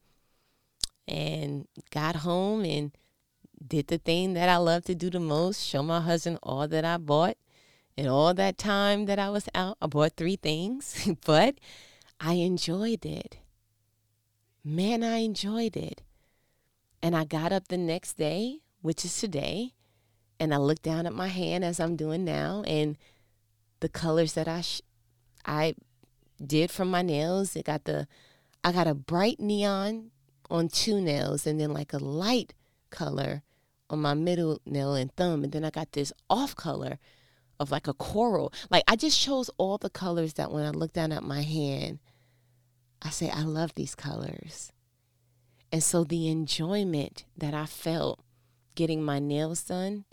And 1.07 1.67
got 1.91 2.17
home 2.17 2.65
and 2.65 2.93
did 3.67 3.89
the 3.89 3.99
thing 3.99 4.35
that 4.35 4.49
I 4.49 4.57
love 4.57 4.85
to 4.85 4.95
do 4.95 5.11
the 5.11 5.21
most 5.21 5.65
show 5.65 5.83
my 5.83 6.01
husband 6.01 6.39
all 6.43 6.69
that 6.69 6.85
I 6.85 6.97
bought. 6.97 7.37
And 7.97 8.07
all 8.07 8.33
that 8.35 8.59
time 8.59 9.07
that 9.07 9.19
I 9.19 9.31
was 9.31 9.49
out, 9.55 9.77
I 9.83 9.89
bought 9.89 10.13
three 10.17 10.37
things, 10.37 11.09
but 11.25 11.57
I 12.21 12.35
enjoyed 12.35 13.05
it. 13.05 13.39
Man, 14.65 15.03
I 15.03 15.19
enjoyed 15.19 15.77
it. 15.77 16.03
And 17.03 17.17
I 17.17 17.25
got 17.25 17.53
up 17.53 17.69
the 17.69 17.79
next 17.79 18.17
day 18.17 18.61
which 18.83 19.05
is 19.05 19.19
today, 19.19 19.75
and 20.39 20.55
I 20.55 20.57
look 20.59 20.83
down 20.83 21.07
at 21.07 21.13
my 21.13 21.29
hand 21.29 21.65
as 21.65 21.81
I'm 21.81 21.97
doing 21.97 22.25
now, 22.25 22.63
and 22.67 22.97
the 23.81 23.89
colors 23.89 24.35
that 24.35 24.49
I 24.49 24.61
sh- 24.61 24.83
I 25.45 25.75
did 26.45 26.71
from 26.71 26.91
my 26.91 27.03
nails. 27.03 27.57
It 27.57 27.65
got 27.65 27.85
the 27.85 28.07
I 28.65 28.73
got 28.73 28.87
a 28.87 28.95
bright 28.95 29.41
neon 29.41 30.11
on 30.51 30.69
two 30.69 31.01
nails, 31.01 31.47
and 31.47 31.61
then 31.61 31.73
like 31.73 31.93
a 31.93 31.99
light 31.99 32.55
color 32.91 33.43
on 33.91 34.01
my 34.01 34.15
middle 34.15 34.61
nail 34.67 34.95
and 34.95 35.15
thumb, 35.15 35.45
and 35.45 35.53
then 35.53 35.65
I 35.65 35.71
got 35.71 35.93
this 35.93 36.13
off 36.29 36.55
color 36.55 36.99
of 37.61 37.71
like 37.71 37.87
a 37.87 37.95
coral. 37.95 38.53
Like 38.71 38.85
I 38.89 38.97
just 38.97 39.19
chose 39.21 39.51
all 39.59 39.79
the 39.79 39.91
colors 39.91 40.35
that 40.35 40.51
when 40.51 40.65
I 40.65 40.71
look 40.71 40.93
down 40.93 41.13
at 41.13 41.23
my 41.23 41.43
hand, 41.43 41.99
I 43.03 43.11
say 43.11 43.31
I 43.31 43.43
love 43.43 43.75
these 43.75 43.95
colors. 43.95 44.73
And 45.71 45.83
so 45.83 46.05
the 46.05 46.29
enjoyment 46.29 47.25
that 47.37 47.55
I 47.55 47.67
felt 47.67 48.21
getting 48.75 49.03
my 49.03 49.19
nails 49.19 49.63
done 49.63 50.05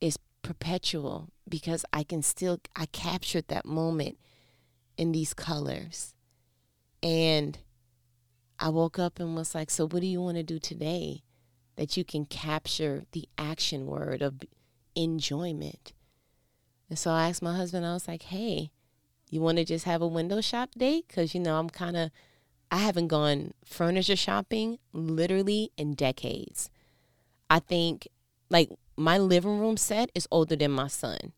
is 0.00 0.18
perpetual 0.42 1.28
because 1.48 1.84
I 1.92 2.04
can 2.04 2.22
still 2.22 2.60
I 2.76 2.86
captured 2.86 3.48
that 3.48 3.66
moment 3.66 4.18
in 4.96 5.12
these 5.12 5.34
colors. 5.34 6.14
And 7.02 7.58
I 8.64 8.70
woke 8.70 8.98
up 8.98 9.20
and 9.20 9.36
was 9.36 9.54
like, 9.54 9.68
so 9.68 9.86
what 9.86 10.00
do 10.00 10.06
you 10.06 10.22
want 10.22 10.38
to 10.38 10.42
do 10.42 10.58
today 10.58 11.20
that 11.76 11.98
you 11.98 12.02
can 12.02 12.24
capture 12.24 13.04
the 13.12 13.28
action 13.36 13.84
word 13.84 14.22
of 14.22 14.40
enjoyment? 14.94 15.92
And 16.88 16.98
so 16.98 17.10
I 17.10 17.28
asked 17.28 17.42
my 17.42 17.54
husband, 17.54 17.84
I 17.84 17.92
was 17.92 18.08
like, 18.08 18.22
hey, 18.22 18.70
you 19.28 19.42
want 19.42 19.58
to 19.58 19.66
just 19.66 19.84
have 19.84 20.00
a 20.00 20.06
window 20.06 20.40
shop 20.40 20.70
date? 20.78 21.04
Because, 21.06 21.34
you 21.34 21.40
know, 21.40 21.58
I'm 21.58 21.68
kind 21.68 21.94
of, 21.94 22.10
I 22.70 22.78
haven't 22.78 23.08
gone 23.08 23.52
furniture 23.66 24.16
shopping 24.16 24.78
literally 24.94 25.70
in 25.76 25.92
decades. 25.92 26.70
I 27.50 27.58
think, 27.58 28.08
like, 28.48 28.70
my 28.96 29.18
living 29.18 29.58
room 29.58 29.76
set 29.76 30.10
is 30.14 30.26
older 30.30 30.56
than 30.56 30.70
my 30.70 30.88
son. 30.88 31.34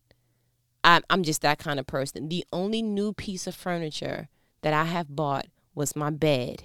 I'm, 0.81 1.01
I'm 1.09 1.23
just 1.23 1.41
that 1.41 1.59
kind 1.59 1.77
of 1.77 1.87
person. 1.87 2.29
The 2.29 2.45
only 2.53 2.81
new 2.81 3.11
piece 3.11 3.47
of 3.47 3.53
furniture 3.53 4.29
that 4.61 4.73
I 4.73 4.85
have 4.85 5.13
bought 5.13 5.47
was 5.75 5.93
my 5.93 6.09
bed. 6.09 6.63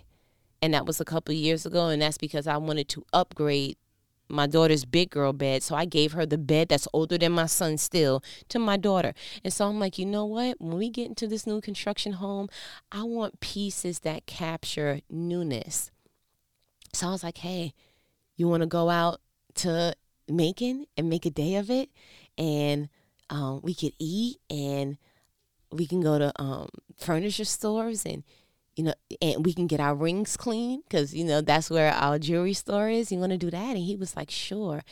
And 0.63 0.73
that 0.73 0.87
was 0.87 1.01
a 1.01 1.05
couple 1.05 1.35
years 1.35 1.67
ago. 1.67 1.89
And 1.89 2.01
that's 2.01 2.17
because 2.17 2.47
I 2.47 2.57
wanted 2.57 2.89
to 2.91 3.05
upgrade 3.13 3.77
my 4.29 4.47
daughter's 4.47 4.85
big 4.85 5.11
girl 5.11 5.33
bed. 5.33 5.63
So 5.63 5.75
I 5.75 5.85
gave 5.85 6.13
her 6.13 6.25
the 6.25 6.39
bed 6.39 6.71
that's 6.71 6.89
older 6.93 7.19
than 7.19 7.33
my 7.33 7.47
son 7.47 7.77
still 7.77 8.23
to 8.49 8.59
my 8.59 8.77
daughter. 8.79 9.13
And 9.45 9.53
so 9.53 9.67
I'm 9.67 9.79
like, 9.79 9.99
you 9.99 10.07
know 10.07 10.25
what? 10.25 10.61
When 10.61 10.79
we 10.79 10.89
get 10.89 11.09
into 11.09 11.27
this 11.27 11.47
new 11.47 11.61
construction 11.61 12.15
home, 12.15 12.49
I 12.91 13.03
want 13.03 13.41
pieces 13.41 14.01
that 14.01 14.27
capture 14.27 15.01
newness. 15.11 15.91
So 16.95 17.09
I 17.09 17.11
was 17.11 17.23
like, 17.23 17.39
hey, 17.39 17.75
you 18.37 18.49
want 18.49 18.63
to 18.63 18.67
go 18.67 18.89
out 18.89 19.21
to 19.57 19.95
Macon 20.29 20.87
and 20.97 21.11
make 21.11 21.27
a 21.27 21.31
day 21.31 21.57
of 21.57 21.71
it? 21.71 21.91
And 22.39 22.89
um, 23.29 23.61
we 23.63 23.75
could 23.75 23.93
eat 23.99 24.39
and 24.49 24.97
we 25.71 25.87
can 25.87 26.01
go 26.01 26.19
to 26.19 26.33
um, 26.41 26.69
furniture 26.97 27.45
stores 27.45 28.05
and 28.07 28.25
you 28.77 28.85
know, 28.85 28.95
and 29.21 29.45
we 29.45 29.53
can 29.53 29.67
get 29.67 29.81
our 29.81 29.95
rings 29.95 30.37
clean 30.37 30.83
because, 30.89 31.15
you 31.15 31.25
know, 31.25 31.41
that's 31.41 31.71
where 31.71 31.93
our 31.93 32.19
jewelry 32.19 32.55
store 32.55 32.89
is. 32.89 33.13
You 33.13 33.19
want 33.19 33.33
to 33.33 33.39
do 33.39 33.51
that? 33.51 33.77
And 33.77 33.79
he 33.79 33.97
was 33.97 34.17
like, 34.17 34.31
sure. 34.31 34.83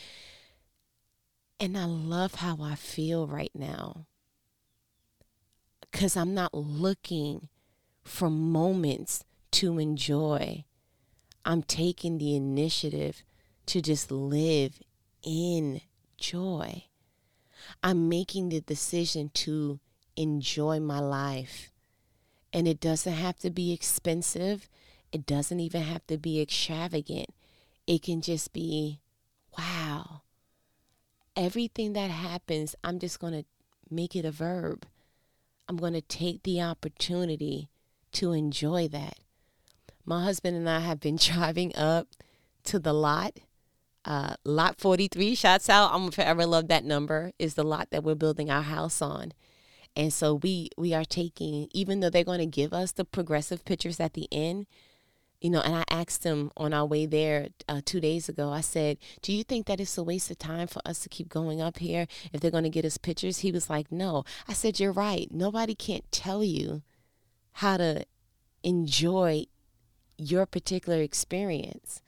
And 1.59 1.77
I 1.77 1.85
love 1.85 2.37
how 2.37 2.59
I 2.61 2.75
feel 2.75 3.27
right 3.27 3.53
now 3.55 4.07
because 5.81 6.17
I'm 6.17 6.35
not 6.35 6.55
looking 6.55 7.49
for 8.03 8.31
moments 8.31 9.25
to 9.53 9.79
enjoy. 9.79 10.65
I'm 11.45 11.63
taking 11.63 12.19
the 12.19 12.37
initiative 12.37 13.23
to 13.67 13.81
just 13.81 14.11
live 14.11 14.83
in 15.23 15.81
joy. 16.17 16.85
I'm 17.83 18.09
making 18.09 18.51
the 18.51 18.61
decision 18.61 19.31
to 19.35 19.81
enjoy 20.17 20.81
my 20.81 21.01
life 21.01 21.71
and 22.53 22.67
it 22.67 22.81
doesn't 22.81 23.13
have 23.13 23.37
to 23.39 23.51
be 23.51 23.73
expensive. 23.73 24.69
It 25.13 25.27
doesn't 25.27 25.61
even 25.61 25.83
have 25.83 26.07
to 26.09 26.19
be 26.19 26.41
extravagant. 26.41 27.31
It 27.87 28.03
can 28.03 28.21
just 28.21 28.53
be, 28.53 29.01
wow. 29.59 30.23
Everything 31.37 31.93
that 31.95 32.11
happens, 32.11 32.75
I'm 32.85 32.99
just 32.99 33.19
going 33.19 33.33
to 33.33 33.45
make 33.91 34.15
it 34.15 34.25
a 34.25 34.31
verb. 34.31 34.87
I'm 35.69 35.77
going 35.77 35.93
to 35.93 36.01
take 36.01 36.43
the 36.43 36.61
opportunity 36.61 37.69
to 38.13 38.33
enjoy 38.33 38.89
that. 38.89 39.19
My 40.05 40.25
husband 40.25 40.57
and 40.57 40.69
I 40.69 40.81
have 40.81 41.01
been 41.01 41.17
driving 41.21 41.75
up 41.77 42.09
to 42.65 42.79
the 42.79 42.93
lot. 42.93 43.39
Uh, 44.05 44.35
lot 44.45 44.81
43, 44.81 45.35
shots 45.35 45.69
out. 45.69 45.93
I'm 45.93 46.11
forever 46.11 46.47
love 46.47 46.69
that 46.69 46.85
number, 46.85 47.33
is 47.39 47.55
the 47.55 47.65
lot 47.65 47.91
that 47.91 48.03
we're 48.03 48.15
building 48.15 48.51
our 48.51 48.63
house 48.63 49.03
on. 49.03 49.33
And 49.97 50.13
so 50.13 50.35
we 50.35 50.71
we 50.77 50.95
are 50.95 51.05
taking, 51.05 51.69
even 51.73 52.01
though 52.01 52.11
they're 52.11 52.25
going 52.25 52.39
to 52.39 52.47
give 52.47 52.73
us 52.73 52.93
the 52.93 53.05
progressive 53.05 53.65
pictures 53.65 54.01
at 54.01 54.15
the 54.15 54.29
end, 54.31 54.67
you 55.41 55.49
know, 55.49 55.61
and 55.61 55.75
I 55.75 55.85
asked 55.89 56.25
him 56.25 56.51
on 56.57 56.75
our 56.75 56.85
way 56.85 57.07
there 57.07 57.49
uh, 57.69 57.81
two 57.85 58.01
days 58.01 58.29
ago, 58.29 58.53
I 58.53 58.61
said, 58.61 58.99
Do 59.23 59.33
you 59.33 59.43
think 59.43 59.67
that 59.67 59.81
it's 59.81 59.97
a 59.97 60.03
waste 60.03 60.31
of 60.31 60.39
time 60.39 60.67
for 60.67 60.83
us 60.85 61.01
to 61.01 61.09
keep 61.09 61.29
going 61.29 61.61
up 61.61 61.79
here 61.79 62.07
if 62.33 62.41
they're 62.41 62.51
going 62.51 62.65
to 62.65 62.71
get 62.71 62.85
us 62.85 62.99
pictures? 62.99 63.39
He 63.39 63.51
was 63.51 63.71
like, 63.71 63.91
No. 63.91 64.25
I 64.47 64.53
said, 64.53 64.79
You're 64.79 64.93
right. 64.93 65.29
Nobody 65.31 65.75
can't 65.75 66.11
tell 66.13 66.45
you 66.45 66.83
how 67.55 67.79
to 67.79 68.05
enjoy 68.63 69.47
your 70.19 70.45
particular 70.45 71.01
experience. 71.01 72.03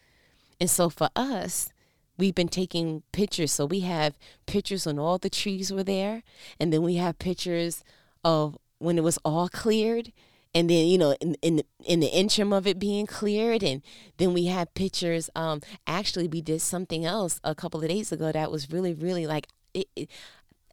And 0.60 0.68
so 0.68 0.90
for 0.90 1.08
us, 1.16 1.72
we've 2.18 2.34
been 2.34 2.48
taking 2.48 3.02
pictures. 3.12 3.52
So 3.52 3.66
we 3.66 3.80
have 3.80 4.16
pictures 4.46 4.86
when 4.86 4.98
all 4.98 5.18
the 5.18 5.30
trees 5.30 5.72
were 5.72 5.82
there, 5.84 6.22
and 6.58 6.72
then 6.72 6.82
we 6.82 6.96
have 6.96 7.18
pictures 7.18 7.82
of 8.24 8.56
when 8.78 8.98
it 8.98 9.04
was 9.04 9.18
all 9.24 9.48
cleared, 9.48 10.12
and 10.54 10.68
then 10.68 10.86
you 10.86 10.98
know 10.98 11.16
in 11.20 11.34
in 11.42 11.56
the, 11.56 11.66
in 11.84 12.00
the 12.00 12.08
interim 12.08 12.52
of 12.52 12.66
it 12.66 12.78
being 12.78 13.06
cleared, 13.06 13.62
and 13.62 13.82
then 14.18 14.32
we 14.32 14.46
have 14.46 14.74
pictures. 14.74 15.30
Um, 15.34 15.60
actually, 15.86 16.28
we 16.28 16.40
did 16.40 16.60
something 16.60 17.04
else 17.04 17.40
a 17.44 17.54
couple 17.54 17.82
of 17.82 17.88
days 17.88 18.12
ago 18.12 18.32
that 18.32 18.50
was 18.50 18.70
really 18.70 18.94
really 18.94 19.26
like 19.26 19.48
it, 19.74 19.88
it 19.96 20.10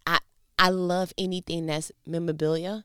I 0.05 0.19
I 0.57 0.69
love 0.69 1.13
anything 1.17 1.65
that's 1.67 1.91
memorabilia. 2.05 2.83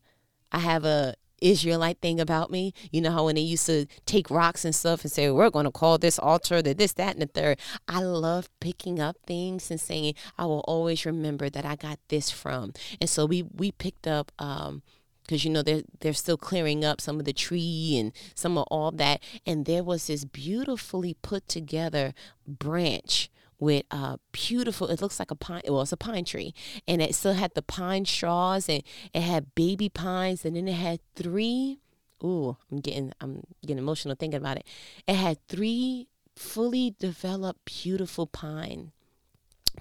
I 0.53 0.61
have 0.61 0.85
a 0.85 1.15
Israelite 1.45 2.01
thing 2.01 2.19
about 2.19 2.51
me. 2.51 2.73
You 2.91 3.03
know 3.03 3.11
how 3.11 3.27
when 3.27 3.35
they 3.35 3.43
used 3.43 3.67
to 3.67 3.87
take 4.07 4.31
rocks 4.31 4.65
and 4.65 4.75
stuff 4.75 5.03
and 5.03 5.13
say, 5.13 5.31
we're 5.31 5.51
going 5.51 5.67
to 5.67 5.71
call 5.71 5.99
this 5.99 6.19
altar 6.19 6.63
the 6.63 6.75
this, 6.75 6.95
that, 6.95 7.15
and 7.15 7.23
the 7.23 7.27
third. 7.27 7.61
I 7.87 8.01
love 8.01 8.49
picking 8.61 8.99
up 8.99 9.17
things 9.27 9.71
and 9.71 9.81
saying, 9.81 10.15
I 10.39 10.47
will 10.47 10.65
always 10.67 11.05
remember 11.05 11.51
that 11.51 11.65
I 11.65 11.77
got 11.77 11.99
this 12.09 12.31
from. 12.31 12.73
And 13.01 13.11
so 13.11 13.27
we, 13.27 13.43
we 13.43 13.71
picked 13.73 14.07
up, 14.07 14.33
um, 14.39 14.83
because 15.23 15.43
you 15.45 15.51
know 15.51 15.63
they're 15.63 15.83
they're 16.01 16.13
still 16.13 16.37
clearing 16.37 16.85
up 16.85 17.01
some 17.01 17.19
of 17.19 17.25
the 17.25 17.33
tree 17.33 17.97
and 17.99 18.13
some 18.35 18.59
of 18.59 18.67
all 18.71 18.91
that 18.91 19.23
and 19.47 19.65
there 19.65 19.83
was 19.83 20.07
this 20.07 20.25
beautifully 20.27 21.17
put 21.23 21.49
together 21.49 22.13
branch 22.47 23.31
with 23.59 23.85
uh 23.91 24.17
beautiful 24.33 24.89
it 24.89 25.01
looks 25.01 25.19
like 25.19 25.31
a 25.31 25.35
pine 25.35 25.63
well 25.69 25.83
it's 25.83 25.93
a 25.93 25.97
pine 25.97 26.25
tree 26.25 26.55
and 26.87 27.01
it 27.01 27.15
still 27.15 27.35
had 27.35 27.55
the 27.55 27.63
pine 27.63 28.05
straws 28.05 28.69
and 28.69 28.83
it 29.13 29.21
had 29.21 29.55
baby 29.55 29.89
pines 29.89 30.45
and 30.45 30.57
then 30.57 30.69
it 30.69 30.75
had 30.75 31.01
three 31.15 31.79
ooh 32.23 32.57
i'm 32.71 32.81
getting 32.81 33.13
i'm 33.21 33.43
getting 33.63 33.79
emotional 33.79 34.15
thinking 34.15 34.39
about 34.39 34.57
it 34.57 34.67
it 35.07 35.15
had 35.15 35.39
three 35.49 36.09
fully 36.37 36.95
developed 36.99 37.65
beautiful 37.65 38.27
pine 38.27 38.93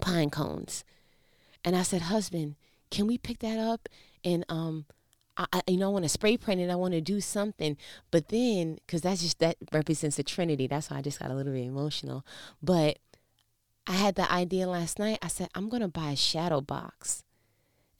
pine 0.01 0.29
cones 0.29 0.83
and 1.65 1.75
i 1.75 1.81
said 1.81 2.03
husband 2.03 2.55
can 2.91 3.07
we 3.07 3.17
pick 3.17 3.39
that 3.39 3.57
up 3.57 3.89
and 4.23 4.45
um 4.49 4.85
I, 5.35 5.61
you 5.67 5.77
know, 5.77 5.89
I 5.89 5.93
want 5.93 6.05
to 6.05 6.09
spray 6.09 6.37
paint 6.37 6.61
it. 6.61 6.69
I 6.69 6.75
want 6.75 6.93
to 6.93 7.01
do 7.01 7.19
something, 7.19 7.77
but 8.11 8.27
then, 8.27 8.75
because 8.75 9.01
that's 9.01 9.21
just 9.21 9.39
that 9.39 9.57
represents 9.71 10.17
the 10.17 10.23
Trinity. 10.23 10.67
That's 10.67 10.91
why 10.91 10.97
I 10.97 11.01
just 11.01 11.19
got 11.19 11.31
a 11.31 11.33
little 11.33 11.53
bit 11.53 11.65
emotional. 11.65 12.23
But 12.61 12.99
I 13.85 13.93
had 13.93 14.15
the 14.15 14.31
idea 14.31 14.67
last 14.67 14.99
night. 14.99 15.19
I 15.21 15.27
said, 15.27 15.49
I'm 15.55 15.69
going 15.69 15.81
to 15.81 15.87
buy 15.87 16.11
a 16.11 16.15
shadow 16.15 16.61
box. 16.61 17.23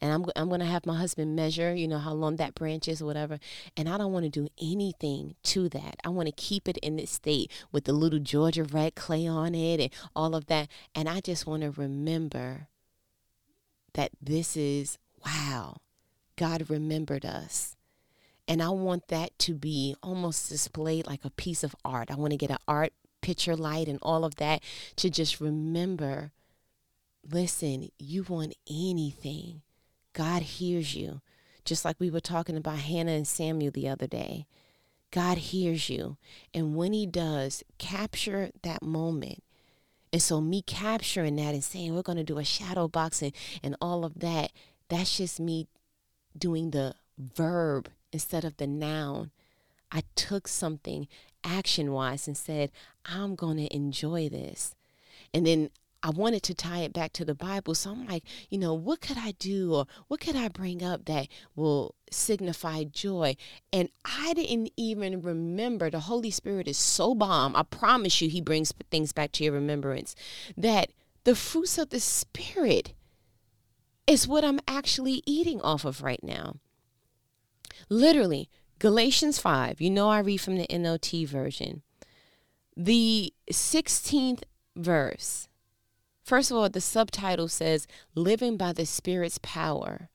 And 0.00 0.12
I'm, 0.12 0.24
I'm 0.36 0.48
going 0.48 0.60
to 0.60 0.66
have 0.66 0.84
my 0.84 0.98
husband 0.98 1.34
measure, 1.34 1.74
you 1.74 1.88
know, 1.88 1.98
how 1.98 2.12
long 2.12 2.36
that 2.36 2.54
branch 2.54 2.88
is 2.88 3.00
or 3.00 3.06
whatever. 3.06 3.38
And 3.76 3.88
I 3.88 3.96
don't 3.96 4.12
want 4.12 4.24
to 4.24 4.30
do 4.30 4.48
anything 4.60 5.34
to 5.44 5.68
that. 5.70 5.96
I 6.04 6.10
want 6.10 6.26
to 6.26 6.32
keep 6.32 6.68
it 6.68 6.76
in 6.78 6.98
its 6.98 7.12
state 7.12 7.50
with 7.72 7.84
the 7.84 7.92
little 7.92 8.18
Georgia 8.18 8.64
red 8.64 8.96
clay 8.96 9.26
on 9.26 9.54
it 9.54 9.80
and 9.80 9.90
all 10.14 10.34
of 10.34 10.46
that. 10.46 10.68
And 10.94 11.08
I 11.08 11.20
just 11.20 11.46
want 11.46 11.62
to 11.62 11.70
remember 11.70 12.68
that 13.94 14.10
this 14.20 14.56
is, 14.56 14.98
wow, 15.24 15.76
God 16.36 16.68
remembered 16.68 17.24
us. 17.24 17.76
And 18.46 18.62
I 18.62 18.68
want 18.70 19.08
that 19.08 19.38
to 19.40 19.54
be 19.54 19.96
almost 20.02 20.50
displayed 20.50 21.06
like 21.06 21.24
a 21.24 21.30
piece 21.30 21.64
of 21.64 21.74
art. 21.82 22.10
I 22.10 22.16
want 22.16 22.32
to 22.32 22.36
get 22.36 22.50
an 22.50 22.58
art 22.68 22.92
picture 23.24 23.56
light 23.56 23.88
and 23.88 23.98
all 24.02 24.24
of 24.24 24.36
that 24.36 24.62
to 24.96 25.08
just 25.08 25.40
remember 25.40 26.30
listen, 27.30 27.88
you 27.98 28.22
want 28.24 28.54
anything, 28.70 29.62
God 30.12 30.42
hears 30.42 30.94
you. 30.94 31.22
Just 31.64 31.82
like 31.84 31.96
we 31.98 32.10
were 32.10 32.20
talking 32.20 32.58
about 32.58 32.76
Hannah 32.76 33.12
and 33.12 33.26
Samuel 33.26 33.72
the 33.72 33.88
other 33.88 34.06
day. 34.06 34.46
God 35.10 35.38
hears 35.38 35.88
you. 35.88 36.18
And 36.52 36.76
when 36.76 36.92
He 36.92 37.06
does, 37.06 37.62
capture 37.78 38.50
that 38.62 38.82
moment. 38.82 39.42
And 40.12 40.20
so 40.20 40.40
me 40.40 40.60
capturing 40.60 41.36
that 41.36 41.54
and 41.54 41.64
saying 41.64 41.94
we're 41.94 42.02
going 42.02 42.18
to 42.18 42.24
do 42.24 42.38
a 42.38 42.44
shadow 42.44 42.86
boxing 42.86 43.32
and 43.62 43.74
all 43.80 44.04
of 44.04 44.20
that, 44.20 44.52
that's 44.88 45.16
just 45.16 45.40
me 45.40 45.66
doing 46.36 46.70
the 46.70 46.94
verb 47.18 47.88
instead 48.12 48.44
of 48.44 48.58
the 48.58 48.66
noun. 48.66 49.30
I 49.94 50.02
took 50.16 50.48
something 50.48 51.06
action 51.44 51.92
wise 51.92 52.26
and 52.26 52.36
said, 52.36 52.72
I'm 53.06 53.36
going 53.36 53.58
to 53.58 53.74
enjoy 53.74 54.28
this. 54.28 54.74
And 55.32 55.46
then 55.46 55.70
I 56.02 56.10
wanted 56.10 56.42
to 56.44 56.54
tie 56.54 56.80
it 56.80 56.92
back 56.92 57.12
to 57.14 57.24
the 57.24 57.34
Bible. 57.34 57.74
So 57.74 57.92
I'm 57.92 58.06
like, 58.06 58.24
you 58.50 58.58
know, 58.58 58.74
what 58.74 59.00
could 59.00 59.16
I 59.16 59.32
do 59.38 59.72
or 59.72 59.86
what 60.08 60.20
could 60.20 60.36
I 60.36 60.48
bring 60.48 60.82
up 60.82 61.04
that 61.06 61.28
will 61.54 61.94
signify 62.10 62.84
joy? 62.84 63.36
And 63.72 63.88
I 64.04 64.34
didn't 64.34 64.72
even 64.76 65.22
remember. 65.22 65.88
The 65.88 66.00
Holy 66.00 66.30
Spirit 66.30 66.68
is 66.68 66.76
so 66.76 67.14
bomb. 67.14 67.56
I 67.56 67.62
promise 67.62 68.20
you, 68.20 68.28
He 68.28 68.42
brings 68.42 68.72
things 68.90 69.12
back 69.12 69.32
to 69.32 69.44
your 69.44 69.54
remembrance. 69.54 70.14
That 70.56 70.90
the 71.22 71.34
fruits 71.34 71.78
of 71.78 71.88
the 71.90 72.00
Spirit 72.00 72.92
is 74.06 74.28
what 74.28 74.44
I'm 74.44 74.60
actually 74.68 75.22
eating 75.24 75.60
off 75.62 75.84
of 75.84 76.02
right 76.02 76.22
now. 76.22 76.56
Literally, 77.88 78.50
Galatians 78.84 79.38
5. 79.38 79.80
You 79.80 79.88
know, 79.88 80.10
I 80.10 80.18
read 80.18 80.42
from 80.42 80.58
the 80.58 80.66
NLT 80.66 81.26
version. 81.26 81.80
The 82.76 83.32
16th 83.50 84.42
verse 84.76 85.48
First 86.22 86.50
of 86.50 86.58
all, 86.58 86.68
the 86.68 86.82
subtitle 86.82 87.48
says 87.48 87.86
Living 88.14 88.58
by 88.58 88.74
the 88.74 88.84
Spirit's 88.84 89.38
Power. 89.42 90.10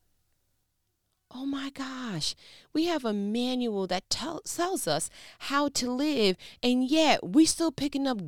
Oh 1.32 1.48
my 1.48 1.72
gosh, 1.72 2.36
we 2.72 2.86
have 2.86 3.04
a 3.06 3.12
manual 3.12 3.88
that 3.88 4.08
tell, 4.08 4.42
tells 4.42 4.88
us 4.88 5.10
how 5.40 5.70
to 5.70 5.90
live, 5.90 6.38
and 6.62 6.88
yet 6.88 7.24
we're 7.24 7.48
still 7.48 7.72
picking 7.72 8.06
up 8.06 8.22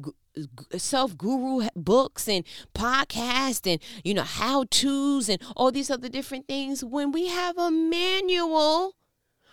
self 0.75 1.15
guru 1.19 1.67
books 1.75 2.27
and 2.27 2.45
podcasts 2.73 3.71
and 3.71 3.79
you 4.03 4.15
know 4.15 4.23
how 4.23 4.63
to's 4.71 5.29
and 5.29 5.39
all 5.55 5.71
these 5.71 5.91
other 5.91 6.09
different 6.09 6.47
things 6.47 6.83
when 6.83 7.11
we 7.11 7.27
have 7.27 7.59
a 7.59 7.69
manual 7.69 8.95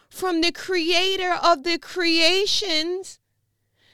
from 0.08 0.40
the 0.40 0.52
creator 0.52 1.34
of 1.42 1.64
the 1.64 1.78
creations 1.78 3.18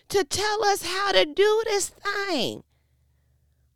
to 0.09 0.25
tell 0.25 0.65
us 0.65 0.85
how 0.85 1.13
to 1.13 1.25
do 1.25 1.63
this 1.67 1.89
thing. 1.89 2.63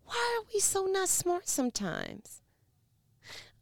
Why 0.05 0.39
are 0.39 0.47
we 0.53 0.61
so 0.61 0.87
not 0.87 1.09
smart 1.09 1.49
sometimes? 1.49 2.41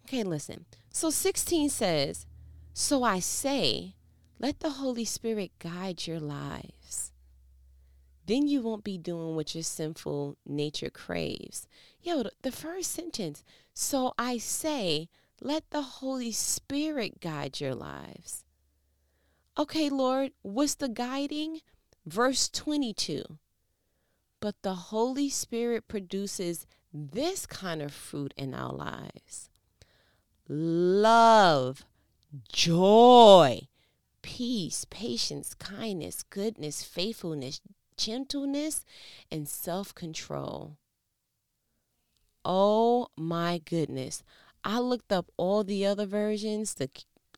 Okay, 0.04 0.22
listen. 0.22 0.66
So 0.90 1.10
16 1.10 1.68
says, 1.70 2.26
So 2.72 3.02
I 3.02 3.18
say, 3.18 3.94
let 4.38 4.60
the 4.60 4.70
Holy 4.70 5.04
Spirit 5.04 5.52
guide 5.58 6.06
your 6.06 6.20
lives. 6.20 7.12
Then 8.26 8.46
you 8.46 8.60
won't 8.60 8.84
be 8.84 8.98
doing 8.98 9.36
what 9.36 9.54
your 9.54 9.64
sinful 9.64 10.36
nature 10.44 10.90
craves. 10.90 11.66
Yo, 12.00 12.24
the 12.42 12.52
first 12.52 12.90
sentence. 12.90 13.42
So 13.72 14.14
I 14.18 14.38
say, 14.38 15.08
let 15.40 15.70
the 15.70 15.82
Holy 15.82 16.32
Spirit 16.32 17.20
guide 17.20 17.60
your 17.60 17.74
lives. 17.74 18.44
Okay, 19.58 19.88
Lord, 19.88 20.32
what's 20.42 20.74
the 20.74 20.88
guiding? 20.88 21.60
Verse 22.04 22.48
22. 22.50 23.24
But 24.38 24.56
the 24.60 24.74
Holy 24.74 25.30
Spirit 25.30 25.88
produces 25.88 26.66
this 26.92 27.46
kind 27.46 27.80
of 27.80 27.92
fruit 27.92 28.34
in 28.36 28.52
our 28.52 28.72
lives 28.72 29.48
love, 30.48 31.84
joy, 32.52 33.62
peace, 34.20 34.84
patience, 34.90 35.54
kindness, 35.54 36.22
goodness, 36.22 36.82
faithfulness, 36.82 37.60
gentleness, 37.96 38.84
and 39.30 39.48
self 39.48 39.94
control. 39.94 40.76
Oh 42.44 43.08
my 43.16 43.62
goodness. 43.64 44.22
I 44.62 44.80
looked 44.80 45.12
up 45.12 45.30
all 45.38 45.64
the 45.64 45.86
other 45.86 46.06
versions 46.06 46.74
the 46.74 46.90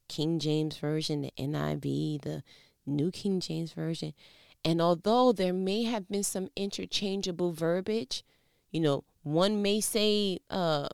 King 0.09 0.39
James 0.39 0.77
Version, 0.79 1.23
the 1.23 1.33
NIV, 1.39 2.23
the 2.23 2.43
New 2.87 3.11
King 3.11 3.41
James 3.41 3.73
Version. 3.73 4.15
And 4.65 4.81
although 4.81 5.33
there 5.33 5.53
may 5.53 5.85
have 5.85 6.09
been 6.09 6.25
some 6.25 6.49
interchangeable 6.57 7.53
verbiage, 7.53 8.25
you 8.71 8.81
know, 8.81 9.05
one 9.23 9.63
may 9.63 9.81
say 9.81 10.41
uh, 10.51 10.89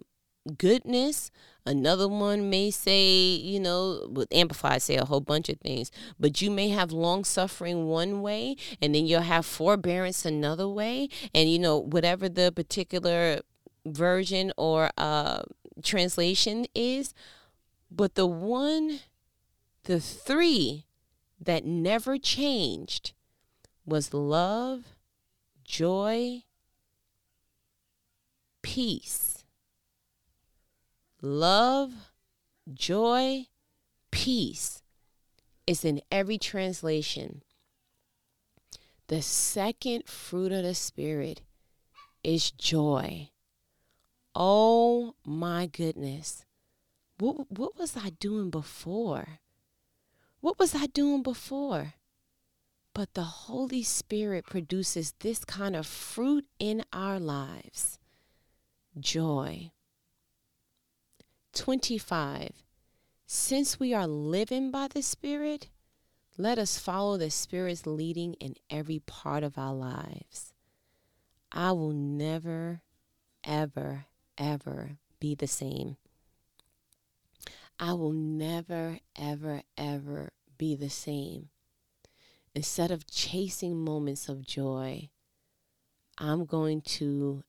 goodness, 0.59 1.31
another 1.65 2.09
one 2.09 2.51
may 2.51 2.71
say, 2.71 3.35
you 3.35 3.59
know, 3.59 4.07
with 4.11 4.29
amplified 4.33 4.83
say 4.83 4.97
a 4.97 5.05
whole 5.05 5.21
bunch 5.21 5.49
of 5.49 5.59
things, 5.61 5.91
but 6.19 6.43
you 6.43 6.51
may 6.51 6.69
have 6.69 6.93
long 6.93 7.25
suffering 7.25 7.87
one 7.87 8.21
way, 8.23 8.57
and 8.81 8.95
then 8.95 9.07
you'll 9.07 9.23
have 9.23 9.47
forbearance 9.47 10.25
another 10.25 10.69
way, 10.69 11.09
and 11.35 11.51
you 11.51 11.59
know, 11.59 11.79
whatever 11.79 12.29
the 12.29 12.53
particular 12.53 13.41
version 13.87 14.53
or 14.57 14.91
uh, 14.99 15.43
translation 15.83 16.67
is. 16.75 17.15
But 17.97 18.17
the 18.17 18.27
one, 18.27 19.01
the 19.85 20.01
three 20.01 20.87
that 21.41 21.65
never 21.65 22.19
changed 22.19 23.13
was 23.87 24.13
love, 24.13 24.97
joy, 25.63 26.43
peace. 28.63 29.45
Love, 31.23 31.93
joy, 32.73 33.47
peace 34.11 34.83
is 35.65 35.85
in 35.85 36.03
every 36.11 36.37
translation. 36.37 37.43
The 39.07 39.23
second 39.23 40.09
fruit 40.09 40.51
of 40.51 40.65
the 40.65 40.75
Spirit 40.75 41.43
is 42.25 42.51
joy. 42.51 43.31
Oh 44.35 45.15
my 45.25 45.67
goodness. 45.67 46.45
What, 47.19 47.51
what 47.51 47.79
was 47.79 47.97
I 47.97 48.11
doing 48.11 48.51
before? 48.51 49.41
What 50.41 50.59
was 50.59 50.75
I 50.75 50.87
doing 50.87 51.23
before? 51.23 51.95
But 52.93 53.15
the 53.15 53.23
Holy 53.23 53.83
Spirit 53.83 54.47
produces 54.47 55.15
this 55.21 55.45
kind 55.45 55.75
of 55.75 55.87
fruit 55.87 56.47
in 56.59 56.85
our 56.93 57.19
lives 57.19 57.99
joy. 58.99 59.73
25. 61.55 62.51
Since 63.27 63.81
we 63.81 63.95
are 63.95 64.07
living 64.07 64.71
by 64.71 64.89
the 64.89 65.03
Spirit, 65.03 65.69
let 66.37 66.59
us 66.59 66.79
follow 66.79 67.17
the 67.17 67.31
Spirit's 67.31 67.87
leading 67.87 68.35
in 68.35 68.55
every 68.71 69.01
part 69.01 69.43
of 69.43 69.57
our 69.57 69.75
lives. 69.75 70.53
I 71.51 71.73
will 71.73 71.93
never, 71.93 72.83
ever, 73.45 74.07
ever 74.37 74.99
be 75.21 75.35
the 75.35 75.47
same. 75.47 75.97
I 77.79 77.93
will 77.93 78.13
never, 78.13 78.99
ever, 79.17 79.63
ever 79.77 80.33
be 80.59 80.77
the 80.77 80.91
same. 80.91 81.49
Instead 82.55 82.91
of 82.91 83.07
chasing 83.07 83.77
moments 83.77 84.29
of 84.29 84.47
joy, 84.47 85.09
I'm 86.19 86.45
going 86.45 86.83
to 86.83 87.43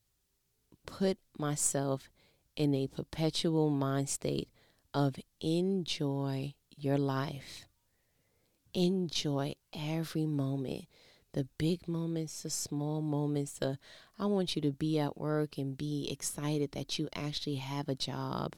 put 0.86 1.18
myself 1.38 2.10
in 2.56 2.74
a 2.74 2.88
perpetual 2.88 3.70
mind 3.70 4.10
state 4.10 4.50
of 4.94 5.16
enjoy 5.42 6.56
your 6.76 6.98
life. 6.98 7.68
Enjoy 8.74 9.56
every 9.74 10.26
moment. 10.26 10.86
The 11.34 11.48
big 11.58 11.88
moments, 11.88 12.44
the 12.44 12.50
small 12.50 13.02
moments. 13.02 13.60
The, 13.60 13.78
I 14.18 14.26
want 14.26 14.56
you 14.56 14.62
to 14.64 14.72
be 14.72 14.98
at 15.00 15.18
work 15.18 15.58
and 15.58 15.78
be 15.78 16.10
excited 16.10 16.72
that 16.72 16.98
you 16.98 17.10
actually 17.14 17.56
have 17.56 17.88
a 17.90 17.96
job 17.96 18.56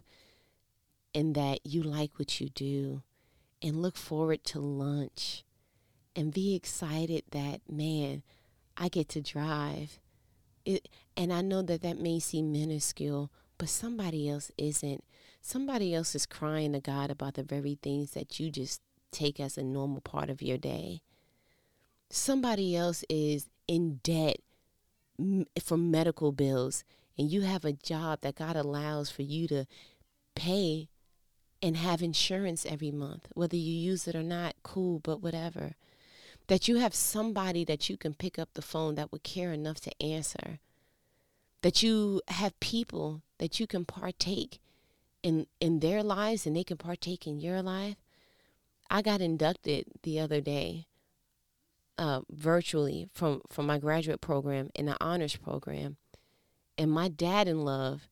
and 1.13 1.35
that 1.35 1.59
you 1.63 1.81
like 1.81 2.11
what 2.17 2.39
you 2.39 2.49
do 2.49 3.01
and 3.61 3.81
look 3.81 3.97
forward 3.97 4.43
to 4.45 4.59
lunch 4.59 5.43
and 6.15 6.33
be 6.33 6.55
excited 6.55 7.23
that, 7.31 7.61
man, 7.69 8.23
I 8.75 8.89
get 8.89 9.09
to 9.09 9.21
drive. 9.21 9.99
It, 10.65 10.87
and 11.15 11.31
I 11.31 11.41
know 11.41 11.61
that 11.61 11.81
that 11.81 11.99
may 11.99 12.19
seem 12.19 12.51
minuscule, 12.51 13.31
but 13.57 13.69
somebody 13.69 14.29
else 14.29 14.51
isn't. 14.57 15.03
Somebody 15.41 15.93
else 15.93 16.13
is 16.13 16.25
crying 16.25 16.73
to 16.73 16.79
God 16.79 17.09
about 17.09 17.35
the 17.35 17.43
very 17.43 17.77
things 17.81 18.11
that 18.11 18.39
you 18.39 18.51
just 18.51 18.81
take 19.11 19.39
as 19.39 19.57
a 19.57 19.63
normal 19.63 20.01
part 20.01 20.29
of 20.29 20.41
your 20.41 20.57
day. 20.57 21.01
Somebody 22.09 22.75
else 22.75 23.03
is 23.09 23.47
in 23.67 23.99
debt 24.03 24.37
for 25.63 25.77
medical 25.77 26.31
bills, 26.31 26.83
and 27.17 27.31
you 27.31 27.41
have 27.41 27.65
a 27.65 27.73
job 27.73 28.21
that 28.21 28.35
God 28.35 28.55
allows 28.55 29.09
for 29.09 29.23
you 29.23 29.47
to 29.47 29.65
pay 30.35 30.89
and 31.61 31.77
have 31.77 32.01
insurance 32.01 32.65
every 32.65 32.91
month. 32.91 33.27
Whether 33.33 33.57
you 33.57 33.73
use 33.73 34.07
it 34.07 34.15
or 34.15 34.23
not, 34.23 34.55
cool, 34.63 34.99
but 34.99 35.21
whatever 35.21 35.75
that 36.47 36.67
you 36.67 36.77
have 36.77 36.95
somebody 36.95 37.63
that 37.65 37.89
you 37.89 37.97
can 37.97 38.13
pick 38.13 38.39
up 38.39 38.49
the 38.53 38.61
phone 38.61 38.95
that 38.95 39.11
would 39.11 39.23
care 39.23 39.51
enough 39.51 39.79
to 39.81 40.01
answer, 40.01 40.59
that 41.61 41.83
you 41.83 42.21
have 42.29 42.59
people 42.59 43.21
that 43.37 43.59
you 43.59 43.67
can 43.67 43.85
partake 43.85 44.59
in 45.23 45.47
in 45.59 45.79
their 45.79 46.01
lives 46.01 46.45
and 46.45 46.55
they 46.55 46.63
can 46.63 46.77
partake 46.77 47.27
in 47.27 47.39
your 47.39 47.61
life. 47.61 47.97
I 48.89 49.01
got 49.01 49.19
inducted 49.19 49.85
the 50.03 50.19
other 50.19 50.39
day 50.39 50.87
uh, 51.97 52.21
virtually 52.29 53.09
from 53.13 53.41
from 53.49 53.65
my 53.65 53.77
graduate 53.77 54.21
program 54.21 54.69
in 54.73 54.85
the 54.85 54.95
honors 55.01 55.35
program, 55.35 55.97
and 56.77 56.91
my 56.91 57.09
dad 57.09 57.47
in 57.47 57.61
love 57.61 58.07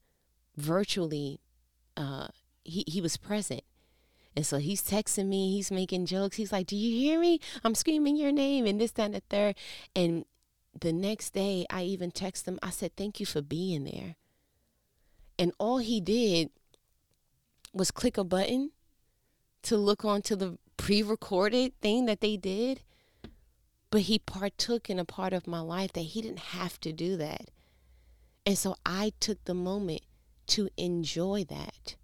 virtually 0.58 1.39
uh 1.97 2.27
he, 2.65 2.84
he 2.88 3.01
was 3.01 3.17
present. 3.17 3.62
And 4.36 4.45
so 4.45 4.58
he's 4.58 4.84
texting 4.84 5.28
me 5.28 5.54
he's 5.54 5.71
making 5.71 6.08
jokes. 6.08 6.36
He's 6.36 6.51
like 6.51 6.67
do 6.67 6.75
you 6.75 6.97
hear 6.97 7.19
me? 7.19 7.39
I'm 7.63 7.75
screaming 7.75 8.17
your 8.17 8.34
name 8.34 8.65
and 8.65 8.82
this 8.82 8.91
that 8.91 9.06
and 9.06 9.13
the 9.13 9.21
third. 9.30 9.56
And 9.95 10.25
the 10.78 10.91
next 10.91 11.30
day 11.30 11.65
i 11.69 11.84
even 11.84 12.12
text 12.12 12.47
him. 12.47 12.60
I 12.62 12.71
said 12.71 12.95
thank 12.95 13.19
you 13.19 13.25
for 13.25 13.41
being 13.41 13.86
there. 13.86 14.15
And 15.39 15.54
all 15.58 15.78
he 15.78 16.01
did 16.01 16.49
was 17.73 17.91
click 17.91 18.17
a 18.17 18.23
button 18.23 18.71
to 19.63 19.78
look 19.78 20.04
onto 20.04 20.36
the 20.36 20.58
pre-recorded 20.78 21.80
thing 21.82 22.06
that 22.06 22.21
they 22.21 22.38
did. 22.38 22.82
But 23.91 24.01
he 24.01 24.19
partook 24.19 24.89
in 24.89 24.99
a 24.99 25.06
part 25.06 25.32
of 25.32 25.47
my 25.47 25.62
life 25.62 25.93
that 25.93 26.01
he 26.01 26.21
didn't 26.21 26.39
have 26.39 26.80
to 26.82 26.91
do 26.91 27.15
that. 27.17 27.49
And 28.45 28.58
so 28.58 28.75
I 28.86 29.13
took 29.19 29.43
the 29.45 29.54
moment 29.54 30.01
to 30.47 30.69
enjoy 30.78 31.45
that. 31.45 31.95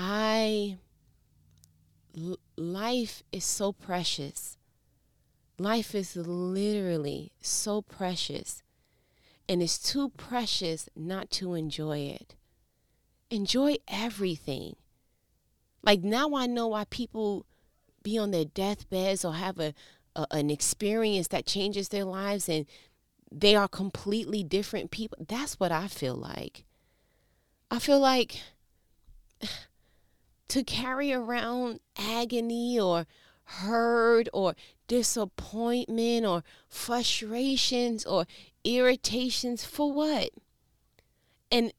I, 0.00 0.78
life 2.56 3.24
is 3.32 3.44
so 3.44 3.72
precious. 3.72 4.56
Life 5.58 5.92
is 5.92 6.14
literally 6.14 7.32
so 7.40 7.82
precious. 7.82 8.62
And 9.48 9.60
it's 9.60 9.78
too 9.78 10.10
precious 10.10 10.88
not 10.94 11.32
to 11.32 11.54
enjoy 11.54 11.98
it. 11.98 12.36
Enjoy 13.28 13.74
everything. 13.88 14.76
Like 15.82 16.04
now 16.04 16.32
I 16.36 16.46
know 16.46 16.68
why 16.68 16.84
people 16.84 17.44
be 18.04 18.16
on 18.16 18.30
their 18.30 18.44
deathbeds 18.44 19.24
or 19.24 19.34
have 19.34 19.58
a, 19.58 19.74
a 20.14 20.26
an 20.30 20.48
experience 20.48 21.28
that 21.28 21.44
changes 21.44 21.88
their 21.88 22.04
lives 22.04 22.48
and 22.48 22.66
they 23.32 23.56
are 23.56 23.68
completely 23.68 24.44
different 24.44 24.92
people. 24.92 25.18
That's 25.26 25.58
what 25.58 25.72
I 25.72 25.88
feel 25.88 26.14
like. 26.14 26.64
I 27.68 27.80
feel 27.80 27.98
like 27.98 28.40
to 30.48 30.64
carry 30.64 31.12
around 31.12 31.80
agony 31.96 32.78
or 32.78 33.06
hurt 33.44 34.28
or 34.32 34.54
disappointment 34.86 36.26
or 36.26 36.42
frustrations 36.68 38.04
or 38.04 38.26
irritations 38.64 39.64
for 39.64 39.92
what? 39.92 40.30
And 41.50 41.72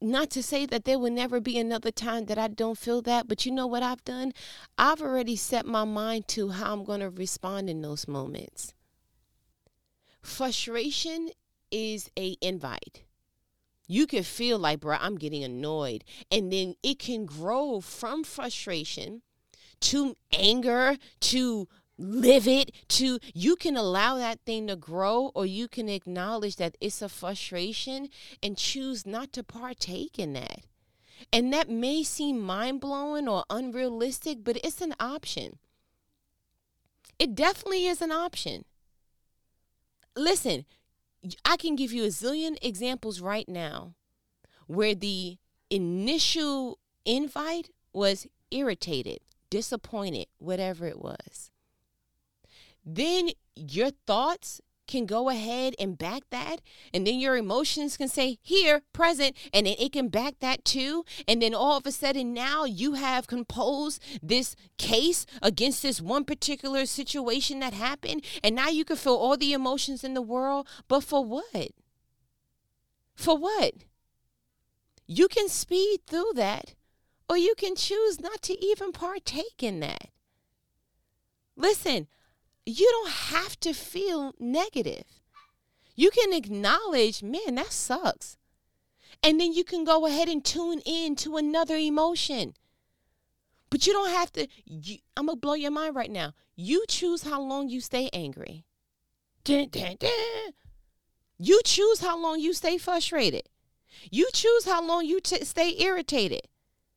not 0.00 0.30
to 0.30 0.42
say 0.42 0.66
that 0.66 0.84
there 0.84 0.98
will 0.98 1.10
never 1.10 1.40
be 1.40 1.58
another 1.58 1.90
time 1.90 2.26
that 2.26 2.38
I 2.38 2.48
don't 2.48 2.76
feel 2.76 3.00
that, 3.02 3.28
but 3.28 3.46
you 3.46 3.52
know 3.52 3.66
what 3.66 3.82
I've 3.82 4.04
done? 4.04 4.32
I've 4.76 5.00
already 5.00 5.36
set 5.36 5.64
my 5.64 5.84
mind 5.84 6.28
to 6.28 6.50
how 6.50 6.72
I'm 6.72 6.84
going 6.84 7.00
to 7.00 7.08
respond 7.08 7.70
in 7.70 7.80
those 7.80 8.06
moments. 8.06 8.74
Frustration 10.20 11.30
is 11.70 12.10
a 12.18 12.36
invite. 12.42 13.05
You 13.86 14.06
can 14.06 14.22
feel 14.22 14.58
like, 14.58 14.80
bro, 14.80 14.96
I'm 15.00 15.16
getting 15.16 15.44
annoyed. 15.44 16.04
And 16.30 16.52
then 16.52 16.74
it 16.82 16.98
can 16.98 17.26
grow 17.26 17.80
from 17.80 18.24
frustration 18.24 19.22
to 19.80 20.16
anger 20.32 20.96
to 21.20 21.68
livid 21.98 22.72
to 22.88 23.18
you 23.32 23.56
can 23.56 23.76
allow 23.76 24.16
that 24.16 24.40
thing 24.44 24.66
to 24.66 24.76
grow 24.76 25.30
or 25.34 25.46
you 25.46 25.66
can 25.66 25.88
acknowledge 25.88 26.56
that 26.56 26.76
it's 26.80 27.00
a 27.00 27.08
frustration 27.08 28.08
and 28.42 28.58
choose 28.58 29.06
not 29.06 29.32
to 29.32 29.42
partake 29.42 30.18
in 30.18 30.32
that. 30.34 30.60
And 31.32 31.52
that 31.52 31.70
may 31.70 32.02
seem 32.02 32.40
mind 32.40 32.80
blowing 32.80 33.28
or 33.28 33.44
unrealistic, 33.48 34.44
but 34.44 34.58
it's 34.62 34.82
an 34.82 34.94
option. 35.00 35.58
It 37.18 37.34
definitely 37.34 37.86
is 37.86 38.02
an 38.02 38.12
option 38.12 38.64
listen, 40.16 40.64
I 41.44 41.56
can 41.56 41.76
give 41.76 41.92
you 41.92 42.04
a 42.04 42.08
zillion 42.08 42.56
examples 42.62 43.20
right 43.20 43.48
now 43.48 43.94
where 44.66 44.94
the 44.94 45.38
initial 45.70 46.78
invite 47.04 47.70
was 47.92 48.26
irritated, 48.50 49.20
disappointed, 49.50 50.26
whatever 50.38 50.86
it 50.86 51.00
was. 51.00 51.50
Then 52.84 53.30
your 53.54 53.90
thoughts 54.06 54.60
can 54.86 55.06
go 55.06 55.28
ahead 55.28 55.74
and 55.78 55.98
back 55.98 56.22
that. 56.30 56.60
And 56.92 57.06
then 57.06 57.18
your 57.18 57.36
emotions 57.36 57.96
can 57.96 58.08
say, 58.08 58.38
here, 58.42 58.82
present. 58.92 59.36
And 59.52 59.66
then 59.66 59.76
it 59.78 59.92
can 59.92 60.08
back 60.08 60.34
that 60.40 60.64
too. 60.64 61.04
And 61.26 61.42
then 61.42 61.54
all 61.54 61.76
of 61.76 61.86
a 61.86 61.92
sudden, 61.92 62.32
now 62.32 62.64
you 62.64 62.94
have 62.94 63.26
composed 63.26 64.02
this 64.22 64.56
case 64.78 65.26
against 65.42 65.82
this 65.82 66.00
one 66.00 66.24
particular 66.24 66.86
situation 66.86 67.60
that 67.60 67.74
happened. 67.74 68.24
And 68.42 68.54
now 68.54 68.68
you 68.68 68.84
can 68.84 68.96
feel 68.96 69.14
all 69.14 69.36
the 69.36 69.52
emotions 69.52 70.04
in 70.04 70.14
the 70.14 70.22
world. 70.22 70.66
But 70.88 71.04
for 71.04 71.24
what? 71.24 71.70
For 73.14 73.36
what? 73.36 73.74
You 75.06 75.28
can 75.28 75.48
speed 75.48 76.00
through 76.06 76.32
that, 76.34 76.74
or 77.28 77.38
you 77.38 77.54
can 77.56 77.76
choose 77.76 78.20
not 78.20 78.42
to 78.42 78.64
even 78.64 78.92
partake 78.92 79.62
in 79.62 79.80
that. 79.80 80.08
Listen, 81.56 82.08
you 82.66 82.86
don't 82.90 83.12
have 83.12 83.58
to 83.60 83.72
feel 83.72 84.34
negative. 84.38 85.04
You 85.94 86.10
can 86.10 86.32
acknowledge, 86.32 87.22
man, 87.22 87.54
that 87.54 87.72
sucks. 87.72 88.36
And 89.22 89.40
then 89.40 89.52
you 89.52 89.64
can 89.64 89.84
go 89.84 90.06
ahead 90.06 90.28
and 90.28 90.44
tune 90.44 90.80
in 90.84 91.16
to 91.16 91.36
another 91.36 91.76
emotion. 91.76 92.54
But 93.70 93.86
you 93.86 93.92
don't 93.92 94.10
have 94.10 94.32
to, 94.32 94.46
you, 94.64 94.98
I'm 95.16 95.26
going 95.26 95.36
to 95.36 95.40
blow 95.40 95.54
your 95.54 95.70
mind 95.70 95.94
right 95.94 96.10
now. 96.10 96.34
You 96.54 96.84
choose 96.88 97.22
how 97.22 97.40
long 97.40 97.68
you 97.68 97.80
stay 97.80 98.10
angry. 98.12 98.64
Dun, 99.44 99.68
dun, 99.70 99.96
dun. 99.98 100.52
You 101.38 101.60
choose 101.64 102.00
how 102.00 102.18
long 102.18 102.40
you 102.40 102.52
stay 102.52 102.78
frustrated. 102.78 103.42
You 104.10 104.28
choose 104.32 104.64
how 104.64 104.84
long 104.84 105.06
you 105.06 105.20
t- 105.20 105.44
stay 105.44 105.74
irritated. 105.78 106.42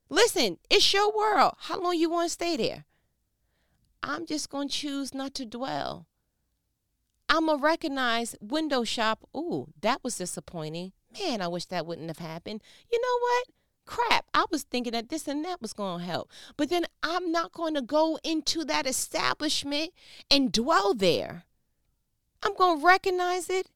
Listen, 0.10 0.58
it's 0.70 0.94
your 0.94 1.16
world. 1.16 1.54
How 1.60 1.80
long 1.80 1.96
you 1.96 2.10
want 2.10 2.28
to 2.30 2.34
stay 2.34 2.58
there? 2.58 2.86
I'm 4.02 4.26
just 4.26 4.50
going 4.50 4.70
to 4.70 4.74
choose 4.74 5.14
not 5.14 5.34
to 5.36 5.46
dwell. 5.46 6.08
I'm 7.28 7.46
going 7.46 7.60
to 7.60 7.64
recognize 7.64 8.36
window 8.42 8.84
shop. 8.84 9.28
Ooh, 9.36 9.68
that 9.82 10.04
was 10.04 10.18
disappointing. 10.18 10.94
Man, 11.20 11.42
I 11.42 11.48
wish 11.48 11.66
that 11.66 11.86
wouldn't 11.86 12.08
have 12.08 12.18
happened. 12.18 12.62
You 12.92 13.00
know 13.00 13.20
what? 13.22 13.48
Crap, 13.86 14.26
I 14.34 14.46
was 14.52 14.64
thinking 14.64 14.94
that 14.94 15.10
this 15.10 15.28
and 15.28 15.44
that 15.46 15.62
was 15.62 15.74
going 15.74 16.00
to 16.00 16.06
help. 16.06 16.32
But 16.58 16.70
then 16.70 16.86
I'm 17.02 17.32
not 17.32 17.52
going 17.52 17.74
to 17.74 17.82
go 17.82 18.20
into 18.24 18.64
that 18.66 18.86
establishment 18.86 19.92
and 20.30 20.52
dwell 20.52 20.94
there. 20.94 21.46
I'm 22.44 22.56
going 22.56 22.80
to 22.80 22.86
recognize 22.86 23.50
it. 23.50 23.70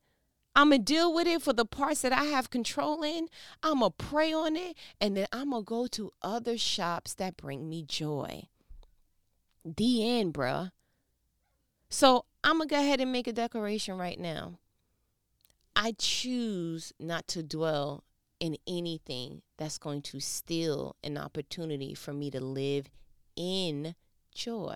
I'm 0.55 0.69
going 0.69 0.81
to 0.81 0.93
deal 0.93 1.13
with 1.13 1.25
it 1.27 1.41
for 1.41 1.53
the 1.53 1.65
parts 1.65 2.01
that 2.01 2.13
I 2.13 2.25
have 2.25 2.51
control 2.51 3.01
in. 3.03 3.27
I'm 3.63 3.79
going 3.79 3.91
to 3.97 4.05
pray 4.05 4.31
on 4.31 4.55
it. 4.55 4.77
And 5.01 5.17
then 5.17 5.27
I'm 5.33 5.49
going 5.49 5.63
to 5.63 5.67
go 5.67 5.88
to 5.88 6.12
other 6.21 6.57
shops 6.57 7.15
that 7.15 7.38
bring 7.38 7.67
me 7.67 7.83
joy. 7.83 8.43
The 9.65 10.19
end, 10.19 10.34
bruh. 10.34 10.71
So 11.89 12.26
I'm 12.43 12.58
going 12.58 12.69
to 12.69 12.76
go 12.76 12.82
ahead 12.82 13.02
and 13.02 13.12
make 13.12 13.28
a 13.28 13.34
declaration 13.34 13.97
right 13.97 14.19
now. 14.19 14.60
I 15.76 15.93
choose 15.97 16.93
not 16.99 17.28
to 17.30 17.43
dwell 17.43 18.04
in 18.39 18.58
anything 18.67 19.41
that's 19.58 19.78
going 19.78 20.02
to 20.02 20.19
steal 20.19 20.95
an 21.04 21.17
opportunity 21.17 21.93
for 21.93 22.13
me 22.13 22.30
to 22.32 22.43
live 22.43 22.89
in 23.36 23.95
joy. 24.36 24.76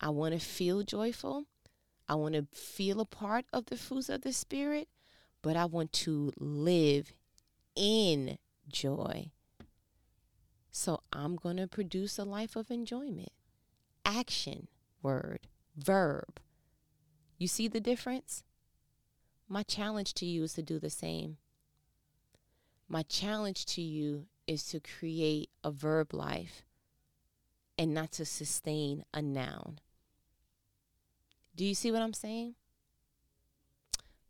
I 0.00 0.10
want 0.10 0.34
to 0.34 0.40
feel 0.40 0.82
joyful. 0.82 1.46
I 2.08 2.14
want 2.14 2.34
to 2.34 2.46
feel 2.52 3.00
a 3.00 3.04
part 3.04 3.46
of 3.52 3.66
the 3.66 3.76
fruits 3.76 4.08
of 4.08 4.22
the 4.22 4.32
Spirit, 4.32 4.88
but 5.42 5.56
I 5.56 5.64
want 5.64 5.92
to 5.94 6.32
live 6.38 7.12
in 7.74 8.38
joy. 8.68 9.32
So 10.76 11.00
I'm 11.10 11.36
going 11.36 11.56
to 11.56 11.66
produce 11.66 12.18
a 12.18 12.24
life 12.24 12.54
of 12.54 12.70
enjoyment. 12.70 13.32
Action 14.04 14.68
word, 15.02 15.46
verb. 15.74 16.38
You 17.38 17.48
see 17.48 17.66
the 17.66 17.80
difference? 17.80 18.44
My 19.48 19.62
challenge 19.62 20.12
to 20.14 20.26
you 20.26 20.42
is 20.42 20.52
to 20.52 20.62
do 20.62 20.78
the 20.78 20.90
same. 20.90 21.38
My 22.90 23.04
challenge 23.04 23.64
to 23.66 23.80
you 23.80 24.26
is 24.46 24.64
to 24.64 24.78
create 24.78 25.48
a 25.64 25.70
verb 25.70 26.12
life 26.12 26.66
and 27.78 27.94
not 27.94 28.12
to 28.12 28.26
sustain 28.26 29.02
a 29.14 29.22
noun. 29.22 29.80
Do 31.56 31.64
you 31.64 31.74
see 31.74 31.90
what 31.90 32.02
I'm 32.02 32.12
saying? 32.12 32.54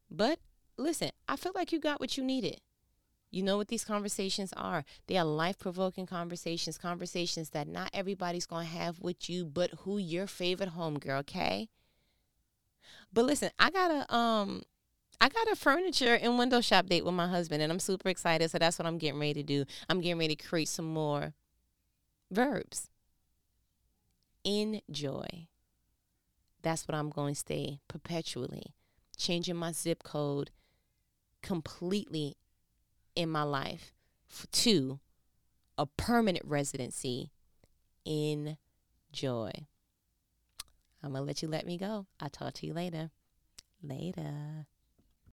But 0.09 0.39
listen, 0.77 1.11
I 1.29 1.35
feel 1.35 1.53
like 1.57 1.73
you 1.73 1.81
got 1.81 1.99
what 1.99 2.17
you 2.17 2.23
needed. 2.23 2.61
You 3.31 3.43
know 3.43 3.57
what 3.57 3.69
these 3.69 3.85
conversations 3.85 4.53
are. 4.57 4.85
They 5.07 5.17
are 5.17 5.25
life 5.25 5.59
provoking 5.59 6.07
conversations, 6.07 6.79
conversations 6.79 7.51
that 7.51 7.69
not 7.69 7.91
everybody's 7.93 8.47
going 8.47 8.67
to 8.67 8.73
have 8.73 9.01
with 9.01 9.29
you, 9.29 9.45
but 9.45 9.71
who 9.81 9.99
your 9.99 10.27
favorite 10.27 10.75
homegirl, 10.75 11.21
okay? 11.21 11.69
But 13.13 13.25
listen, 13.25 13.51
I 13.59 13.71
got 13.71 13.91
a 13.91 14.15
um 14.15 14.63
I 15.21 15.29
got 15.29 15.51
a 15.51 15.57
furniture 15.57 16.15
and 16.15 16.39
window 16.39 16.61
shop 16.61 16.87
date 16.87 17.05
with 17.05 17.15
my 17.15 17.27
husband 17.27 17.63
and 17.63 17.73
I'm 17.73 17.79
super 17.79 18.09
excited. 18.09 18.51
So 18.51 18.59
that's 18.59 18.79
what 18.79 18.87
I'm 18.87 18.99
getting 18.99 19.21
ready 19.21 19.35
to 19.35 19.43
do. 19.43 19.65
I'm 19.89 20.01
getting 20.01 20.19
ready 20.19 20.37
to 20.37 20.47
create 20.47 20.69
some 20.69 20.87
more 20.87 21.35
verbs. 22.31 22.91
Enjoy. 24.45 25.49
That's 26.63 26.87
what 26.87 26.95
I'm 26.95 27.11
going 27.11 27.35
to 27.35 27.41
stay 27.41 27.81
perpetually. 27.89 28.75
Changing 29.17 29.57
my 29.57 29.73
zip 29.73 30.03
code 30.03 30.51
completely 31.43 32.37
in 33.17 33.31
my 33.31 33.43
life 33.43 33.93
to 34.53 35.01
a 35.77 35.87
permanent 35.87 36.45
residency 36.47 37.33
in 38.05 38.57
joy. 39.13 39.51
I'm 41.03 41.13
going 41.13 41.23
to 41.23 41.27
let 41.27 41.43
you 41.43 41.49
let 41.49 41.67
me 41.67 41.79
go. 41.79 42.07
I'll 42.21 42.31
talk 42.31 42.55
to 42.55 42.67
you 42.67 42.73
later. 42.73 43.11
Later. 43.83 44.67